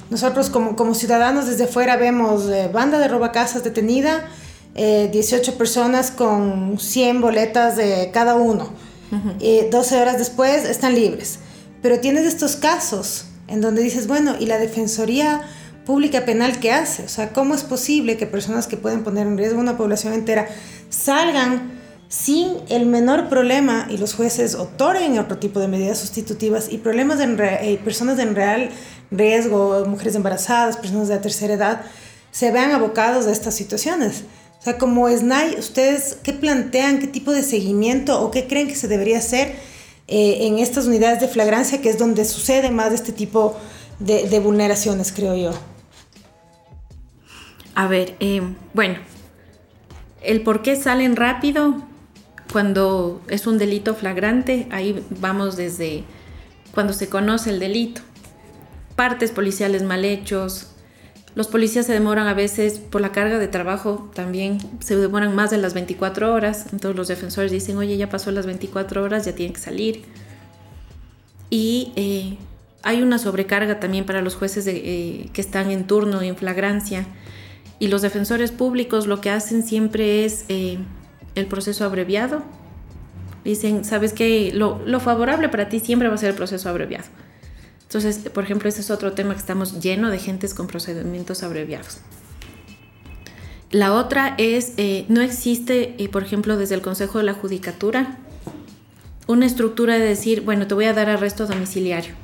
Nosotros 0.09 0.51
como, 0.51 0.77
como 0.77 0.95
ciudadanos 0.95 1.49
desde 1.49 1.67
fuera 1.67 1.97
vemos 1.97 2.49
eh, 2.49 2.71
banda 2.73 3.01
de 3.01 3.09
robacasas 3.09 3.65
detenida, 3.65 4.29
eh, 4.77 5.09
18 5.13 5.59
personas 5.59 6.13
con 6.13 6.79
100 6.79 7.21
boletas 7.21 7.77
de 7.77 8.13
cada 8.13 8.37
uno. 8.37 8.69
Uh 9.11 9.17
-huh. 9.17 9.69
12 9.69 10.01
horas 10.01 10.17
después 10.17 10.65
están 10.65 10.95
libres. 10.95 11.41
Pero 11.83 11.99
tienes 11.99 12.25
estos 12.25 12.55
casos 12.55 13.25
en 13.49 13.61
donde 13.61 13.83
dices, 13.83 14.07
bueno, 14.07 14.37
¿y 14.39 14.47
la 14.47 14.59
Defensoría 14.59 15.43
Pública 15.89 16.27
Penal 16.27 16.61
qué 16.61 16.71
hace? 16.71 17.05
O 17.05 17.09
sea, 17.09 17.33
¿cómo 17.33 17.55
es 17.55 17.65
posible 17.65 18.19
que 18.19 18.27
personas 18.27 18.67
que 18.67 18.77
pueden 18.77 19.05
poner 19.05 19.27
en 19.27 19.39
riesgo 19.39 19.59
una 19.59 19.79
población 19.79 20.13
entera 20.13 20.47
salgan 20.91 21.81
sin 22.11 22.57
el 22.69 22.85
menor 22.85 23.31
problema 23.31 23.87
y 23.89 23.97
los 23.97 24.13
jueces 24.13 24.55
otorguen 24.55 25.19
otro 25.19 25.39
tipo 25.39 25.61
de 25.61 25.67
medidas 25.67 25.97
sustitutivas 25.97 26.71
y 26.71 26.77
problemas 26.77 27.21
en 27.21 27.39
eh, 27.41 27.81
personas 27.83 28.19
en 28.19 28.35
real 28.35 28.69
riesgo, 29.11 29.83
mujeres 29.87 30.15
embarazadas, 30.15 30.77
personas 30.77 31.09
de 31.09 31.15
la 31.15 31.23
tercera 31.23 31.55
edad, 31.55 31.81
se 32.33 32.51
vean 32.51 32.73
abocados 32.73 33.27
a 33.27 33.33
estas 33.33 33.55
situaciones. 33.55 34.25
O 34.61 34.63
sea, 34.63 34.77
como 34.77 35.09
SNAI, 35.09 35.59
¿ustedes 35.59 36.19
qué 36.23 36.35
plantean, 36.35 36.99
qué 36.99 37.07
tipo 37.07 37.33
de 37.33 37.43
seguimiento 37.43 38.21
o 38.21 38.31
qué 38.31 38.47
creen 38.47 38.69
que 38.69 38.75
se 38.75 38.89
debería 38.89 39.17
hacer 39.17 39.55
eh, 40.07 40.47
en 40.49 40.59
estas 40.59 40.85
unidades 40.85 41.23
de 41.23 41.29
flagrancia, 41.29 41.81
que 41.81 41.89
es 41.89 41.97
donde 41.97 42.27
sucede 42.27 42.71
más 42.71 42.93
este 42.93 43.13
tipo 43.13 43.57
de 44.01 44.39
vulneraciones, 44.39 45.13
creo 45.13 45.35
yo? 45.35 45.53
A 47.79 47.87
ver, 47.87 48.17
eh, 48.19 48.43
bueno, 48.75 48.97
el 50.21 50.43
por 50.43 50.63
qué 50.63 50.75
salen 50.75 51.15
rápido 51.15 51.77
cuando 52.53 53.23
es 53.29 53.47
un 53.47 53.57
delito 53.57 53.95
flagrante, 53.95 54.67
ahí 54.73 55.01
vamos 55.21 55.57
desde 55.57 56.03
cuando 56.75 56.93
se 56.93 57.09
conoce 57.09 57.51
el 57.51 57.61
delito. 57.61 58.01
Partes 58.97 59.31
policiales 59.31 59.85
mal 59.85 60.05
hechos. 60.05 60.73
Los 61.37 61.47
policías 61.47 61.87
se 61.87 61.93
demoran 61.93 62.27
a 62.27 62.35
veces 62.35 62.81
por 62.81 63.01
la 63.01 63.13
carga 63.13 63.39
de 63.39 63.47
trabajo, 63.47 64.11
también 64.13 64.59
se 64.81 64.97
demoran 64.97 65.37
más 65.37 65.53
de 65.53 65.59
las 65.59 65.73
24 65.73 66.35
horas. 66.35 66.67
Entonces 66.73 66.97
los 66.97 67.07
defensores 67.07 67.53
dicen, 67.53 67.77
oye, 67.77 67.97
ya 67.97 68.09
pasó 68.09 68.33
las 68.33 68.45
24 68.45 69.05
horas, 69.05 69.25
ya 69.25 69.37
tienen 69.37 69.53
que 69.53 69.61
salir. 69.61 70.03
Y 71.49 71.93
eh, 71.95 72.39
hay 72.83 73.03
una 73.03 73.21
sobrecarga 73.21 73.79
también 73.79 74.05
para 74.05 74.21
los 74.21 74.35
jueces 74.35 74.67
eh, 74.67 75.31
que 75.33 75.41
están 75.41 75.71
en 75.71 75.87
turno, 75.87 76.23
en 76.23 76.35
flagrancia 76.35 77.07
y 77.79 77.89
los 77.89 78.03
defensores 78.03 78.51
públicos 78.51 79.07
lo 79.07 79.21
que 79.21 79.31
hacen 79.31 79.63
siempre 79.63 80.25
es 80.25 80.45
eh, 80.49 80.79
el 81.35 81.47
proceso 81.47 81.85
abreviado. 81.85 82.43
Dicen, 83.45 83.85
sabes 83.85 84.13
que 84.13 84.53
lo, 84.53 84.81
lo, 84.85 85.01
favorable 85.01 85.49
para 85.49 85.69
ti 85.69 85.81
siempre 85.81 86.09
va 86.09 86.15
a 86.15 86.19
ser 86.19 86.31
el 86.31 86.35
proceso 86.35 86.69
abreviado. 86.69 87.07
Entonces, 87.83 88.19
por 88.19 88.45
ejemplo, 88.45 88.69
ese 88.69 88.81
es 88.81 88.91
otro 88.91 89.13
tema 89.13 89.33
que 89.35 89.41
estamos 89.41 89.81
lleno 89.81 90.11
de 90.11 90.19
gentes 90.19 90.53
con 90.55 90.67
procedimientos 90.67 91.43
abreviados. 91.43 91.99
La 93.71 93.95
otra 93.95 94.35
es, 94.39 94.73
eh, 94.77 95.05
no 95.09 95.21
existe, 95.21 95.95
eh, 96.03 96.09
por 96.09 96.23
ejemplo, 96.23 96.57
desde 96.57 96.75
el 96.75 96.83
Consejo 96.83 97.19
de 97.19 97.25
la 97.25 97.35
Judicatura, 97.35 98.19
una 99.27 99.47
estructura 99.47 99.95
de 99.99 100.05
decir, 100.05 100.43
bueno, 100.43 100.67
te 100.67 100.75
voy 100.75 100.87
a 100.87 100.95
dar 100.95 101.09
arresto 101.09 101.47
domiciliario 101.47 102.15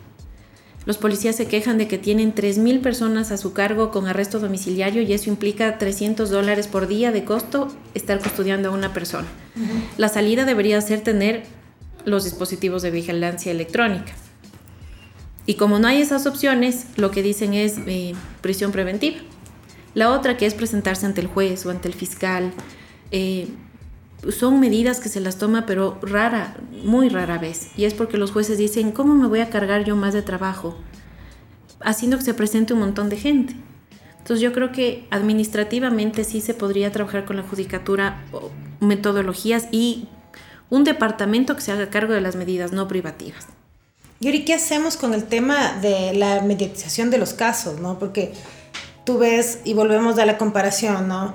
los 0.86 0.98
policías 0.98 1.36
se 1.36 1.46
quejan 1.46 1.78
de 1.78 1.88
que 1.88 1.96
tienen 1.96 2.34
3.000 2.34 2.82
personas 2.82 3.30
a 3.32 3.38
su 3.38 3.52
cargo 3.52 3.90
con 3.90 4.06
arresto 4.06 4.38
domiciliario 4.38 5.02
y 5.02 5.12
eso 5.12 5.30
implica 5.30 5.78
300 5.78 6.28
dólares 6.28 6.68
por 6.68 6.86
día 6.86 7.10
de 7.10 7.24
costo 7.24 7.74
estar 7.94 8.20
custodiando 8.20 8.68
a 8.68 8.72
una 8.72 8.92
persona. 8.92 9.26
La 9.96 10.08
salida 10.08 10.44
debería 10.44 10.80
ser 10.80 11.00
tener 11.00 11.44
los 12.04 12.24
dispositivos 12.24 12.82
de 12.82 12.90
vigilancia 12.90 13.50
electrónica. 13.50 14.12
Y 15.46 15.54
como 15.54 15.78
no 15.78 15.88
hay 15.88 16.00
esas 16.00 16.26
opciones, 16.26 16.86
lo 16.96 17.10
que 17.10 17.22
dicen 17.22 17.54
es 17.54 17.76
eh, 17.86 18.14
prisión 18.40 18.72
preventiva. 18.72 19.18
La 19.94 20.10
otra 20.10 20.36
que 20.36 20.46
es 20.46 20.54
presentarse 20.54 21.06
ante 21.06 21.20
el 21.20 21.28
juez 21.28 21.64
o 21.66 21.70
ante 21.70 21.88
el 21.88 21.94
fiscal. 21.94 22.52
Eh, 23.10 23.48
son 24.30 24.60
medidas 24.60 25.00
que 25.00 25.08
se 25.08 25.20
las 25.20 25.36
toma, 25.38 25.66
pero 25.66 25.98
rara, 26.02 26.56
muy 26.84 27.08
rara 27.08 27.38
vez. 27.38 27.68
Y 27.76 27.84
es 27.84 27.94
porque 27.94 28.18
los 28.18 28.30
jueces 28.30 28.58
dicen, 28.58 28.92
¿cómo 28.92 29.14
me 29.14 29.26
voy 29.26 29.40
a 29.40 29.50
cargar 29.50 29.84
yo 29.84 29.96
más 29.96 30.14
de 30.14 30.22
trabajo? 30.22 30.76
Haciendo 31.80 32.16
que 32.18 32.24
se 32.24 32.34
presente 32.34 32.74
un 32.74 32.80
montón 32.80 33.08
de 33.08 33.16
gente. 33.16 33.54
Entonces 34.18 34.40
yo 34.40 34.52
creo 34.52 34.72
que 34.72 35.06
administrativamente 35.10 36.24
sí 36.24 36.40
se 36.40 36.54
podría 36.54 36.90
trabajar 36.90 37.26
con 37.26 37.36
la 37.36 37.42
judicatura 37.42 38.24
metodologías 38.80 39.68
y 39.70 40.08
un 40.70 40.84
departamento 40.84 41.54
que 41.54 41.60
se 41.60 41.72
haga 41.72 41.90
cargo 41.90 42.14
de 42.14 42.20
las 42.20 42.36
medidas 42.36 42.72
no 42.72 42.88
privativas. 42.88 43.46
Yuri, 44.20 44.44
¿qué 44.44 44.54
hacemos 44.54 44.96
con 44.96 45.12
el 45.12 45.24
tema 45.24 45.74
de 45.82 46.14
la 46.14 46.40
mediatización 46.40 47.10
de 47.10 47.18
los 47.18 47.34
casos? 47.34 47.80
¿no? 47.80 47.98
Porque 47.98 48.32
tú 49.04 49.18
ves, 49.18 49.60
y 49.64 49.74
volvemos 49.74 50.18
a 50.18 50.24
la 50.24 50.38
comparación, 50.38 51.08
¿no? 51.08 51.34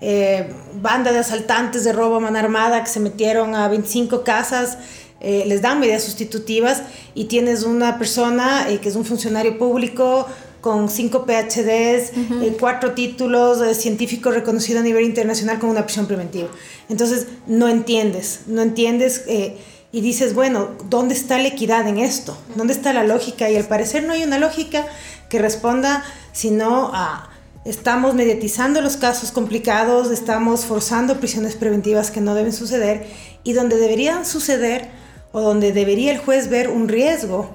Eh, 0.00 0.52
banda 0.80 1.12
de 1.12 1.18
asaltantes 1.18 1.84
de 1.84 1.92
robo 1.92 2.16
a 2.16 2.20
mano 2.20 2.38
armada 2.38 2.82
que 2.82 2.90
se 2.90 3.00
metieron 3.00 3.54
a 3.54 3.68
25 3.68 4.24
casas, 4.24 4.78
eh, 5.20 5.44
les 5.46 5.60
dan 5.60 5.80
medidas 5.80 6.02
sustitutivas 6.02 6.82
y 7.14 7.26
tienes 7.26 7.64
una 7.64 7.98
persona 7.98 8.70
eh, 8.70 8.78
que 8.78 8.88
es 8.88 8.96
un 8.96 9.04
funcionario 9.04 9.58
público 9.58 10.26
con 10.62 10.88
cinco 10.88 11.26
PhDs, 11.26 12.12
eh, 12.42 12.56
cuatro 12.58 12.92
títulos 12.92 13.60
de 13.60 13.74
científico 13.74 14.30
reconocido 14.30 14.80
a 14.80 14.82
nivel 14.82 15.04
internacional 15.04 15.58
con 15.58 15.70
una 15.70 15.84
prisión 15.84 16.06
preventiva. 16.06 16.48
Entonces, 16.88 17.26
no 17.46 17.68
entiendes, 17.68 18.40
no 18.46 18.60
entiendes 18.60 19.24
y 19.26 20.00
dices, 20.02 20.34
bueno, 20.34 20.68
¿dónde 20.90 21.14
está 21.14 21.38
la 21.38 21.48
equidad 21.48 21.88
en 21.88 21.98
esto? 21.98 22.36
¿Dónde 22.56 22.74
está 22.74 22.92
la 22.92 23.04
lógica? 23.04 23.48
Y 23.50 23.56
al 23.56 23.64
parecer 23.64 24.04
no 24.04 24.12
hay 24.12 24.22
una 24.22 24.38
lógica 24.38 24.86
que 25.30 25.38
responda 25.38 26.04
sino 26.32 26.90
a 26.92 27.29
Estamos 27.64 28.14
mediatizando 28.14 28.80
los 28.80 28.96
casos 28.96 29.32
complicados, 29.32 30.10
estamos 30.10 30.64
forzando 30.64 31.18
prisiones 31.18 31.56
preventivas 31.56 32.10
que 32.10 32.22
no 32.22 32.34
deben 32.34 32.54
suceder 32.54 33.06
y 33.44 33.52
donde 33.52 33.76
deberían 33.76 34.24
suceder 34.24 34.88
o 35.32 35.42
donde 35.42 35.72
debería 35.72 36.10
el 36.10 36.18
juez 36.18 36.48
ver 36.48 36.70
un 36.70 36.88
riesgo, 36.88 37.50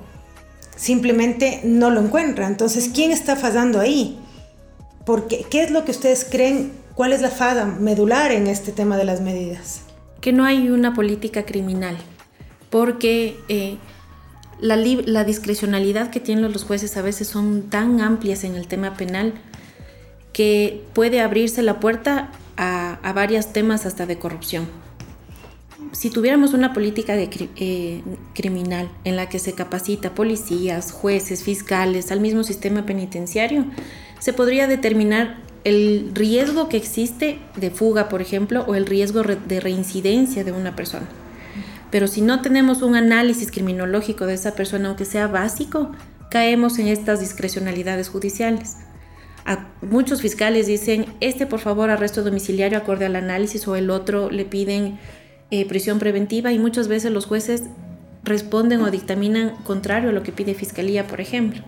simplemente 0.75 1.61
no 1.63 1.89
lo 1.89 2.01
encuentra. 2.01 2.45
Entonces, 2.45 2.91
¿quién 2.93 3.11
está 3.11 3.35
fallando 3.35 3.79
ahí? 3.79 4.19
Porque, 5.07 5.43
¿Qué 5.49 5.63
es 5.63 5.71
lo 5.71 5.85
que 5.85 5.91
ustedes 5.91 6.23
creen? 6.29 6.73
¿Cuál 6.93 7.11
es 7.11 7.21
la 7.21 7.31
fada 7.31 7.65
medular 7.65 8.31
en 8.31 8.45
este 8.45 8.71
tema 8.71 8.97
de 8.97 9.05
las 9.05 9.21
medidas? 9.21 9.81
Que 10.21 10.31
no 10.31 10.45
hay 10.45 10.69
una 10.69 10.93
política 10.93 11.45
criminal, 11.45 11.97
porque 12.69 13.37
eh, 13.49 13.77
la, 14.59 14.75
la 14.75 15.23
discrecionalidad 15.23 16.11
que 16.11 16.19
tienen 16.19 16.51
los 16.51 16.63
jueces 16.63 16.95
a 16.95 17.01
veces 17.01 17.27
son 17.27 17.63
tan 17.71 18.01
amplias 18.01 18.43
en 18.43 18.53
el 18.53 18.67
tema 18.67 18.95
penal 18.95 19.33
que 20.35 20.83
puede 20.91 21.21
abrirse 21.21 21.61
la 21.61 21.79
puerta 21.79 22.29
a, 22.57 23.13
varios 23.15 23.53
temas 23.53 23.85
hasta 23.85 24.05
de 24.05 24.17
corrupción. 24.17 24.67
Si 25.93 26.09
tuviéramos 26.09 26.53
una 26.53 26.73
política 26.73 27.13
eh, 27.15 28.01
criminal 28.33 28.89
en 29.05 29.15
la 29.15 29.29
que 29.29 29.39
se 29.39 29.53
capacita 29.53 30.13
policías, 30.13 30.91
jueces, 30.91 31.41
fiscales, 31.41 32.11
al 32.11 32.19
mismo 32.19 32.43
sistema 32.43 32.85
penitenciario, 32.85 33.63
se 34.19 34.33
podría 34.33 34.67
determinar 34.67 35.37
el 35.63 36.11
riesgo 36.13 36.67
que 36.67 36.75
existe 36.75 37.39
de 37.55 37.71
fuga, 37.71 38.09
por 38.09 38.21
ejemplo, 38.21 38.65
o 38.67 38.75
el 38.75 38.87
riesgo 38.87 39.23
de 39.23 39.61
reincidencia 39.61 40.43
de 40.43 40.51
una 40.51 40.75
persona. 40.75 41.07
Pero 41.91 42.07
si 42.07 42.19
no 42.19 42.41
tenemos 42.41 42.81
un 42.81 42.97
análisis 42.97 43.51
criminológico 43.51 44.25
de 44.25 44.33
esa 44.33 44.53
persona, 44.53 44.89
aunque 44.89 45.05
sea 45.05 45.27
básico, 45.27 45.93
caemos 46.29 46.77
en 46.77 46.89
estas 46.89 47.21
discrecionalidades 47.21 48.09
judiciales 48.09 48.75
muchos 49.81 50.21
fiscales 50.21 50.67
dicen, 50.67 51.05
este 51.21 51.45
por 51.45 51.59
favor 51.59 51.89
arresto 51.89 52.23
domiciliario 52.23 52.77
acorde 52.77 53.05
al 53.05 53.15
análisis 53.15 53.67
o 53.67 53.75
el 53.75 53.89
otro 53.89 54.31
le 54.31 54.45
piden 54.45 54.99
eh, 55.51 55.67
prisión 55.67 55.99
preventiva 55.99 56.51
y 56.51 56.57
muchas 56.59 56.87
veces 56.87 57.11
los 57.11 57.27
jueces 57.27 57.63
responden 58.23 58.81
o 58.81 58.89
dictaminan 58.89 59.55
contrario 59.63 60.09
a 60.09 60.13
lo 60.13 60.23
que 60.23 60.31
pide 60.31 60.55
fiscalía, 60.55 61.05
por 61.07 61.21
ejemplo. 61.21 61.61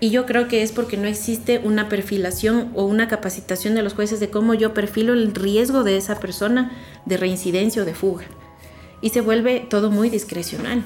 Y 0.00 0.10
yo 0.10 0.26
creo 0.26 0.48
que 0.48 0.62
es 0.62 0.72
porque 0.72 0.96
no 0.96 1.06
existe 1.06 1.60
una 1.62 1.88
perfilación 1.88 2.72
o 2.74 2.84
una 2.84 3.08
capacitación 3.08 3.76
de 3.76 3.82
los 3.82 3.94
jueces 3.94 4.18
de 4.18 4.28
cómo 4.28 4.54
yo 4.54 4.74
perfilo 4.74 5.12
el 5.12 5.34
riesgo 5.34 5.84
de 5.84 5.96
esa 5.96 6.18
persona 6.18 6.72
de 7.06 7.16
reincidencia 7.16 7.82
o 7.82 7.84
de 7.84 7.94
fuga. 7.94 8.24
Y 9.00 9.10
se 9.10 9.20
vuelve 9.20 9.60
todo 9.70 9.90
muy 9.90 10.10
discrecional. 10.10 10.82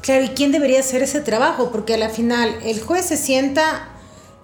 Claro, 0.00 0.24
¿y 0.24 0.28
quién 0.28 0.52
debería 0.52 0.80
hacer 0.80 1.02
ese 1.02 1.20
trabajo? 1.20 1.70
Porque 1.72 1.94
a 1.94 1.98
la 1.98 2.08
final 2.08 2.54
el 2.62 2.80
juez 2.80 3.04
se 3.04 3.16
sienta 3.16 3.88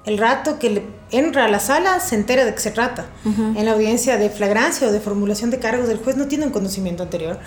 el 0.06 0.18
rato 0.18 0.58
que 0.58 0.70
le 0.70 0.82
entra 1.10 1.46
a 1.46 1.48
la 1.48 1.60
sala 1.60 1.98
se 2.00 2.14
entera 2.14 2.44
de 2.44 2.54
qué 2.54 2.60
se 2.60 2.70
trata. 2.70 3.06
En 3.24 3.64
la 3.64 3.72
audiencia 3.72 4.18
de 4.18 4.28
flagrancia 4.28 4.88
o 4.88 4.92
de 4.92 5.00
formulación 5.00 5.50
de 5.50 5.58
cargos, 5.58 5.88
el 5.88 5.98
juez 5.98 6.16
no 6.16 6.26
tiene 6.26 6.44
un 6.44 6.50
conocimiento 6.50 7.02
anterior. 7.02 7.38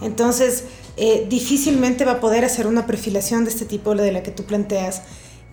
Entonces, 0.00 0.64
eh, 0.96 1.26
difícilmente 1.28 2.04
va 2.04 2.12
a 2.12 2.20
poder 2.20 2.44
hacer 2.44 2.66
una 2.66 2.86
perfilación 2.86 3.44
de 3.44 3.50
este 3.50 3.64
tipo, 3.64 3.94
la 3.94 4.02
de 4.02 4.12
la 4.12 4.22
que 4.22 4.30
tú 4.30 4.44
planteas. 4.44 5.02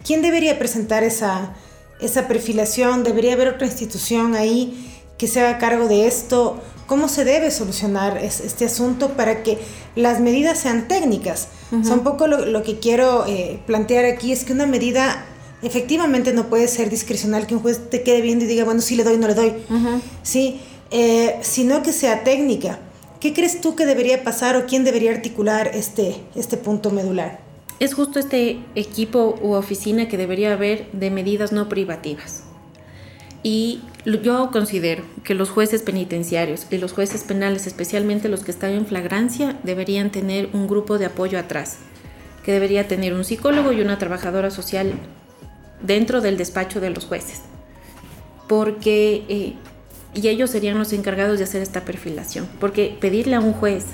¿Quién 0.06 0.22
debería 0.22 0.58
presentar 0.58 1.04
esa, 1.04 1.54
esa 2.00 2.28
perfilación? 2.28 3.04
¿Debería 3.04 3.34
haber 3.34 3.50
otra 3.50 3.68
institución 3.68 4.36
ahí 4.36 4.90
que 5.18 5.28
se 5.28 5.42
haga 5.42 5.58
cargo 5.58 5.88
de 5.88 6.08
esto? 6.08 6.62
¿Cómo 6.86 7.10
se 7.10 7.26
debe 7.26 7.52
solucionar 7.52 8.18
este 8.18 8.66
asunto 8.66 9.10
para 9.18 9.44
que 9.44 9.58
las 9.96 10.22
medidas 10.22 10.60
sean 10.60 10.88
técnicas? 10.88 11.50
un 11.72 12.00
poco 12.00 12.28
lo, 12.28 12.64
que 12.64 12.80
quiero 12.80 13.26
eh, 13.28 13.60
plantear 13.66 14.06
aquí 14.06 14.32
es 14.32 14.46
que 14.46 14.54
una 14.54 14.66
medida 14.66 15.26
efectivamente 15.62 16.34
no 16.34 16.48
puede 16.48 16.68
ser 16.68 16.90
discrecional 16.90 17.48
que 17.48 17.56
un 17.56 17.62
juez 17.62 17.90
te 17.90 18.04
quede 18.04 18.22
viendo 18.22 18.46
y 18.46 18.48
diga, 18.48 18.64
bueno, 18.64 18.82
sí 18.82 18.96
le 18.96 19.04
doy, 19.04 19.18
no 19.18 19.28
le 19.28 19.34
doy. 19.34 19.54
Sí, 20.24 20.60
eh, 20.92 21.38
sino 21.42 21.84
que 21.84 21.94
sea 21.94 22.24
técnica. 22.24 22.80
¿Qué 23.20 23.34
crees 23.34 23.62
tú 23.62 23.76
que 23.76 23.86
debería 23.86 24.24
pasar 24.24 24.56
o 24.56 24.68
quién 24.68 24.84
debería 24.84 25.12
articular 25.12 25.72
este, 25.74 26.16
este 26.36 26.58
punto 26.58 26.92
medular? 26.92 27.40
Es 27.80 27.94
justo 27.94 28.20
este 28.20 28.60
equipo 28.76 29.38
u 29.42 29.54
oficina 29.54 30.08
que 30.08 30.18
debería 30.18 30.54
haber 30.54 30.92
de 30.92 31.10
medidas 31.12 31.52
no 31.52 31.70
privativas. 31.70 32.44
Y 33.44 33.82
yo 34.06 34.50
considero 34.52 35.04
que 35.24 35.36
los 35.36 35.50
jueces 35.50 35.82
penitenciarios 35.82 36.68
y 36.70 36.78
los 36.78 36.92
jueces 36.92 37.24
penales, 37.24 37.68
especialmente 37.68 38.30
los 38.30 38.44
que 38.44 38.52
están 38.52 38.72
en 38.72 38.86
flagrancia, 38.86 39.60
deberían 39.64 40.12
tener 40.12 40.50
un 40.54 40.68
grupo 40.68 40.98
de 40.98 41.06
apoyo 41.06 41.40
atrás 41.40 41.78
que 42.48 42.54
debería 42.54 42.88
tener 42.88 43.14
un 43.14 43.26
psicólogo 43.26 43.74
y 43.74 43.82
una 43.82 44.00
trabajadora 44.00 44.52
social 44.52 44.94
dentro 45.82 46.22
del 46.22 46.38
despacho 46.38 46.80
de 46.80 46.90
los 46.90 47.06
jueces. 47.06 47.42
Porque, 48.48 49.24
eh, 49.28 49.54
y 50.14 50.28
ellos 50.28 50.50
serían 50.50 50.78
los 50.78 50.94
encargados 50.94 51.38
de 51.38 51.44
hacer 51.44 51.62
esta 51.62 51.82
perfilación. 51.82 52.48
Porque 52.60 52.98
pedirle 53.00 53.36
a 53.36 53.40
un 53.40 53.54
juez 53.54 53.86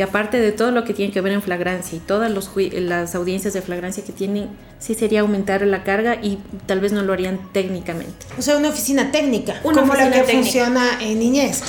que 0.00 0.04
aparte 0.04 0.40
de 0.40 0.50
todo 0.50 0.70
lo 0.70 0.84
que 0.84 0.94
tiene 0.94 1.12
que 1.12 1.20
ver 1.20 1.34
en 1.34 1.42
flagrancia 1.42 1.94
y 1.94 2.00
todas 2.00 2.30
los 2.30 2.50
las 2.72 3.14
audiencias 3.14 3.52
de 3.52 3.60
flagrancia 3.60 4.02
que 4.02 4.12
tienen, 4.12 4.48
sí 4.78 4.94
sería 4.94 5.20
aumentar 5.20 5.60
la 5.66 5.84
carga 5.84 6.14
y 6.22 6.38
tal 6.64 6.80
vez 6.80 6.92
no 6.92 7.02
lo 7.02 7.12
harían 7.12 7.38
técnicamente. 7.52 8.24
O 8.38 8.40
sea, 8.40 8.56
una 8.56 8.70
oficina 8.70 9.12
técnica, 9.12 9.60
como 9.62 9.92
la 9.92 10.10
que 10.10 10.24
funciona 10.24 11.02
en 11.02 11.18
niñez. 11.18 11.60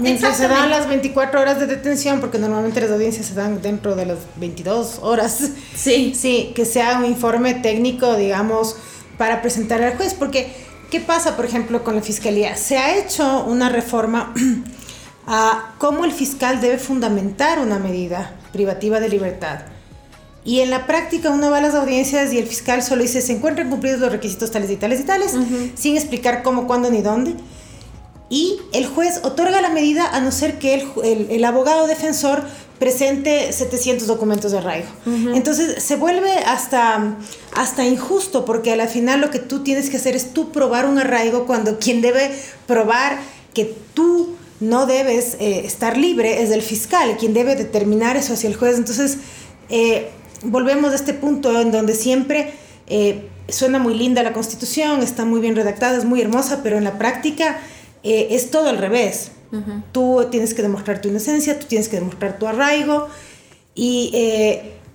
Mientras 0.00 0.36
se 0.36 0.48
dan 0.48 0.68
las 0.68 0.88
24 0.88 1.40
horas 1.40 1.60
de 1.60 1.68
detención, 1.68 2.20
porque 2.20 2.40
normalmente 2.40 2.80
las 2.80 2.90
audiencias 2.90 3.26
se 3.26 3.34
dan 3.34 3.62
dentro 3.62 3.94
de 3.94 4.06
las 4.06 4.18
22 4.34 4.98
horas. 5.02 5.50
Sí. 5.76 6.12
Sí, 6.16 6.52
que 6.56 6.64
sea 6.64 6.98
un 6.98 7.04
informe 7.04 7.54
técnico, 7.54 8.16
digamos, 8.16 8.74
para 9.18 9.42
presentar 9.42 9.82
al 9.82 9.96
juez, 9.96 10.14
porque 10.14 10.52
¿qué 10.90 11.00
pasa, 11.00 11.36
por 11.36 11.44
ejemplo, 11.44 11.84
con 11.84 11.96
la 11.96 12.02
fiscalía? 12.02 12.56
Se 12.56 12.78
ha 12.78 12.96
hecho 12.96 13.44
una 13.44 13.68
reforma 13.68 14.34
a 15.26 15.74
cómo 15.78 16.04
el 16.04 16.12
fiscal 16.12 16.60
debe 16.60 16.78
fundamentar 16.78 17.58
una 17.58 17.78
medida 17.78 18.34
privativa 18.52 19.00
de 19.00 19.08
libertad. 19.08 19.60
Y 20.44 20.60
en 20.60 20.70
la 20.70 20.86
práctica 20.86 21.30
uno 21.30 21.50
va 21.50 21.58
a 21.58 21.60
las 21.60 21.74
audiencias 21.74 22.32
y 22.32 22.38
el 22.38 22.46
fiscal 22.46 22.80
solo 22.80 23.02
dice 23.02 23.20
se 23.20 23.32
encuentran 23.32 23.68
cumplidos 23.68 23.98
los 23.98 24.12
requisitos 24.12 24.52
tales 24.52 24.70
y 24.70 24.76
tales 24.76 25.00
y 25.00 25.02
tales, 25.02 25.34
sin 25.74 25.96
explicar 25.96 26.44
cómo, 26.44 26.68
cuándo 26.68 26.88
ni 26.88 27.02
dónde. 27.02 27.34
Y 28.28 28.60
el 28.72 28.86
juez 28.86 29.20
otorga 29.24 29.60
la 29.60 29.70
medida 29.70 30.08
a 30.08 30.20
no 30.20 30.30
ser 30.30 30.58
que 30.58 30.74
el, 30.74 31.30
el, 31.30 31.44
abogado 31.44 31.86
defensor 31.86 32.44
presente 32.78 33.52
700 33.52 34.06
documentos 34.06 34.52
de 34.52 34.58
arraigo. 34.58 34.88
Entonces 35.34 35.82
se 35.82 35.96
vuelve 35.96 36.30
hasta, 36.46 37.16
hasta 37.54 37.84
injusto 37.84 38.44
porque 38.44 38.72
a 38.72 38.76
la 38.76 38.86
final 38.86 39.20
lo 39.20 39.30
que 39.30 39.38
tú 39.38 39.62
tienes 39.62 39.88
que 39.88 39.96
hacer 39.96 40.14
es 40.14 40.32
tú 40.34 40.52
probar 40.52 40.86
un 40.86 40.98
arraigo 40.98 41.46
cuando 41.46 41.78
quien 41.78 42.02
debe 42.02 42.30
probar 42.66 43.18
que 43.54 43.74
tú 43.94 44.36
no 44.60 44.86
debes 44.86 45.36
eh, 45.40 45.62
estar 45.64 45.96
libre, 45.96 46.42
es 46.42 46.50
el 46.50 46.62
fiscal 46.62 47.16
quien 47.18 47.34
debe 47.34 47.56
determinar 47.56 48.16
eso 48.16 48.34
hacia 48.34 48.48
el 48.48 48.56
juez. 48.56 48.76
Entonces, 48.76 49.18
eh, 49.68 50.10
volvemos 50.42 50.92
a 50.92 50.96
este 50.96 51.14
punto 51.14 51.58
en 51.60 51.72
donde 51.72 51.94
siempre 51.94 52.52
eh, 52.86 53.28
suena 53.48 53.78
muy 53.78 53.94
linda 53.94 54.22
la 54.22 54.32
constitución, 54.32 55.02
está 55.02 55.24
muy 55.24 55.40
bien 55.40 55.56
redactada, 55.56 55.96
es 55.96 56.04
muy 56.04 56.20
hermosa, 56.20 56.60
pero 56.62 56.76
en 56.76 56.84
la 56.84 56.98
práctica 56.98 57.58
es 58.08 58.52
todo 58.52 58.68
al 58.68 58.78
revés. 58.78 59.32
Tú 59.92 60.26
tienes 60.30 60.54
que 60.54 60.62
demostrar 60.62 61.00
tu 61.00 61.08
inocencia, 61.08 61.58
tú 61.58 61.66
tienes 61.66 61.88
que 61.88 61.96
demostrar 61.96 62.38
tu 62.38 62.46
arraigo 62.46 63.08
y 63.74 64.12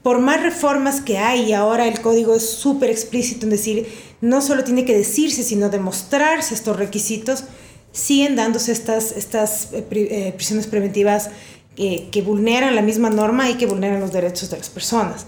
por 0.04 0.20
más 0.20 0.42
reformas 0.42 1.02
que 1.02 1.18
hay, 1.18 1.54
ahora 1.54 1.88
el 1.88 2.02
código 2.02 2.36
es 2.36 2.50
súper 2.50 2.90
explícito 2.90 3.46
en 3.46 3.52
decir, 3.52 3.88
no 4.20 4.42
solo 4.42 4.64
tiene 4.64 4.86
que 4.86 4.98
decirse, 4.98 5.44
sino 5.44 5.70
demostrarse 5.70 6.54
estos 6.54 6.78
requisitos, 6.78 7.44
siguen 7.92 8.36
dándose 8.36 8.72
estas, 8.72 9.12
estas 9.12 9.74
eh, 9.74 9.86
eh, 9.92 10.34
prisiones 10.36 10.68
preventivas 10.68 11.30
que 11.76 12.22
vulneran 12.24 12.76
la 12.76 12.84
misma 12.84 13.10
norma 13.10 13.50
y 13.50 13.56
que 13.56 13.66
vulneran 13.66 14.00
los 14.02 14.12
derechos 14.12 14.52
de 14.52 14.58
las 14.58 14.70
personas. 14.70 15.26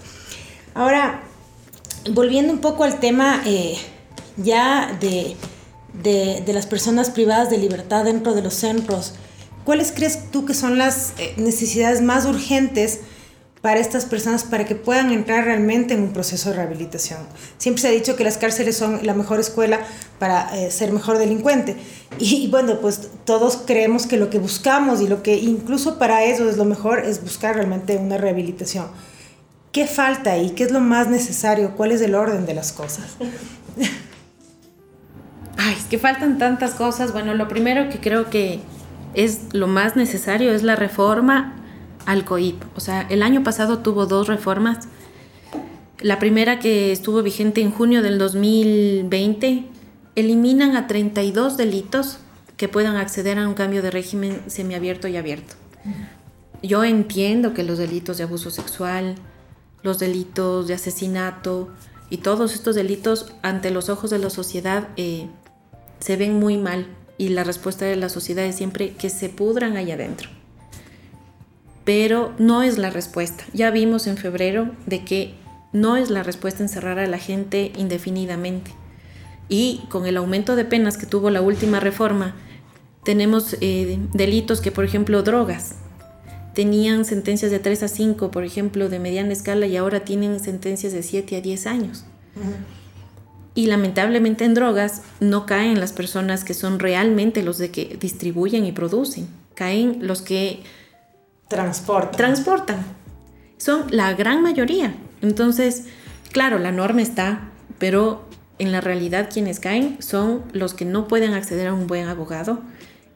Ahora, 0.74 1.22
volviendo 2.12 2.52
un 2.52 2.60
poco 2.60 2.84
al 2.84 3.00
tema 3.00 3.42
eh, 3.44 3.76
ya 4.36 4.96
de, 6.02 6.42
de, 6.44 6.52
las 6.52 6.66
personas 6.66 7.10
privadas 7.10 7.50
de 7.50 7.58
libertad 7.58 8.04
dentro 8.04 8.34
de 8.34 8.42
los 8.42 8.54
centros, 8.54 9.14
¿cuáles 9.64 9.92
crees 9.92 10.30
tú 10.30 10.44
que 10.44 10.54
son 10.54 10.78
las 10.78 11.14
necesidades 11.36 12.02
más 12.02 12.26
urgentes? 12.26 13.00
para 13.64 13.80
estas 13.80 14.04
personas 14.04 14.44
para 14.44 14.66
que 14.66 14.74
puedan 14.74 15.10
entrar 15.10 15.46
realmente 15.46 15.94
en 15.94 16.02
un 16.02 16.12
proceso 16.12 16.50
de 16.50 16.56
rehabilitación. 16.56 17.20
Siempre 17.56 17.80
se 17.80 17.88
ha 17.88 17.92
dicho 17.92 18.14
que 18.14 18.22
las 18.22 18.36
cárceles 18.36 18.76
son 18.76 19.06
la 19.06 19.14
mejor 19.14 19.40
escuela 19.40 19.80
para 20.18 20.54
eh, 20.54 20.70
ser 20.70 20.92
mejor 20.92 21.16
delincuente. 21.16 21.74
Y, 22.18 22.48
bueno, 22.48 22.78
pues 22.82 23.08
todos 23.24 23.56
creemos 23.64 24.06
que 24.06 24.18
lo 24.18 24.28
que 24.28 24.38
buscamos 24.38 25.00
y 25.00 25.08
lo 25.08 25.22
que 25.22 25.38
incluso 25.38 25.98
para 25.98 26.24
eso 26.24 26.46
es 26.46 26.58
lo 26.58 26.66
mejor 26.66 27.06
es 27.06 27.22
buscar 27.22 27.54
realmente 27.54 27.96
una 27.96 28.18
rehabilitación. 28.18 28.88
¿Qué 29.72 29.86
falta 29.86 30.32
ahí? 30.32 30.50
¿Qué 30.50 30.64
es 30.64 30.70
lo 30.70 30.80
más 30.80 31.08
necesario? 31.08 31.74
¿Cuál 31.74 31.92
es 31.92 32.02
el 32.02 32.14
orden 32.16 32.44
de 32.44 32.52
las 32.52 32.70
cosas? 32.70 33.16
Ay, 35.56 35.74
es 35.78 35.84
que 35.84 35.98
faltan 35.98 36.38
tantas 36.38 36.74
cosas. 36.74 37.12
Bueno, 37.12 37.34
lo 37.34 37.48
primero 37.48 37.88
que 37.88 38.00
creo 38.00 38.30
que 38.30 38.60
es 39.14 39.52
lo 39.52 39.66
más 39.66 39.96
necesario 39.96 40.52
es 40.52 40.62
la 40.62 40.76
reforma 40.76 41.54
al 42.06 42.24
COIP. 42.24 42.62
O 42.76 42.80
sea, 42.80 43.02
el 43.08 43.22
año 43.22 43.42
pasado 43.42 43.78
tuvo 43.78 44.06
dos 44.06 44.28
reformas. 44.28 44.88
La 46.00 46.18
primera 46.18 46.58
que 46.58 46.92
estuvo 46.92 47.22
vigente 47.22 47.60
en 47.60 47.70
junio 47.70 48.02
del 48.02 48.18
2020, 48.18 49.64
eliminan 50.16 50.76
a 50.76 50.86
32 50.86 51.56
delitos 51.56 52.18
que 52.56 52.68
puedan 52.68 52.96
acceder 52.96 53.38
a 53.38 53.48
un 53.48 53.54
cambio 53.54 53.82
de 53.82 53.90
régimen 53.90 54.42
semiabierto 54.46 55.08
y 55.08 55.16
abierto. 55.16 55.54
Yo 56.62 56.84
entiendo 56.84 57.52
que 57.52 57.62
los 57.62 57.78
delitos 57.78 58.18
de 58.18 58.24
abuso 58.24 58.50
sexual, 58.50 59.16
los 59.82 59.98
delitos 59.98 60.68
de 60.68 60.74
asesinato 60.74 61.68
y 62.10 62.18
todos 62.18 62.54
estos 62.54 62.74
delitos 62.74 63.34
ante 63.42 63.70
los 63.70 63.88
ojos 63.88 64.10
de 64.10 64.18
la 64.18 64.30
sociedad 64.30 64.88
eh, 64.96 65.28
se 66.04 66.16
ven 66.16 66.38
muy 66.38 66.56
mal 66.58 66.86
y 67.16 67.28
la 67.28 67.44
respuesta 67.44 67.84
de 67.84 67.96
la 67.96 68.08
sociedad 68.08 68.44
es 68.44 68.56
siempre 68.56 68.92
que 68.94 69.08
se 69.08 69.28
pudran 69.28 69.76
ahí 69.76 69.90
adentro 69.90 70.28
pero 71.84 72.32
no 72.38 72.62
es 72.62 72.78
la 72.78 72.90
respuesta. 72.90 73.44
Ya 73.52 73.70
vimos 73.70 74.06
en 74.06 74.16
febrero 74.16 74.70
de 74.86 75.04
que 75.04 75.34
no 75.72 75.96
es 75.96 76.10
la 76.10 76.22
respuesta 76.22 76.62
encerrar 76.62 76.98
a 76.98 77.06
la 77.06 77.18
gente 77.18 77.72
indefinidamente. 77.76 78.70
Y 79.48 79.82
con 79.90 80.06
el 80.06 80.16
aumento 80.16 80.56
de 80.56 80.64
penas 80.64 80.96
que 80.96 81.06
tuvo 81.06 81.30
la 81.30 81.42
última 81.42 81.80
reforma, 81.80 82.34
tenemos 83.04 83.56
eh, 83.60 83.98
delitos 84.14 84.62
que, 84.62 84.72
por 84.72 84.84
ejemplo, 84.84 85.22
drogas. 85.22 85.74
Tenían 86.54 87.04
sentencias 87.04 87.50
de 87.50 87.58
3 87.58 87.82
a 87.82 87.88
5, 87.88 88.30
por 88.30 88.44
ejemplo, 88.44 88.88
de 88.88 88.98
mediana 88.98 89.32
escala 89.32 89.66
y 89.66 89.76
ahora 89.76 90.04
tienen 90.04 90.40
sentencias 90.40 90.92
de 90.94 91.02
7 91.02 91.36
a 91.36 91.40
10 91.42 91.66
años. 91.66 92.04
Y 93.54 93.66
lamentablemente 93.66 94.44
en 94.44 94.54
drogas 94.54 95.02
no 95.20 95.46
caen 95.46 95.80
las 95.80 95.92
personas 95.92 96.44
que 96.44 96.54
son 96.54 96.78
realmente 96.78 97.42
los 97.42 97.58
de 97.58 97.70
que 97.70 97.96
distribuyen 98.00 98.64
y 98.64 98.72
producen. 98.72 99.28
Caen 99.54 99.98
los 100.06 100.22
que 100.22 100.62
Transportan. 101.48 102.16
Transportan. 102.16 102.84
Son 103.58 103.84
la 103.90 104.12
gran 104.14 104.42
mayoría. 104.42 104.94
Entonces, 105.22 105.84
claro, 106.32 106.58
la 106.58 106.72
norma 106.72 107.02
está, 107.02 107.50
pero 107.78 108.24
en 108.58 108.72
la 108.72 108.80
realidad 108.80 109.28
quienes 109.32 109.60
caen 109.60 109.96
son 110.00 110.42
los 110.52 110.74
que 110.74 110.84
no 110.84 111.06
pueden 111.06 111.34
acceder 111.34 111.68
a 111.68 111.74
un 111.74 111.86
buen 111.86 112.08
abogado 112.08 112.60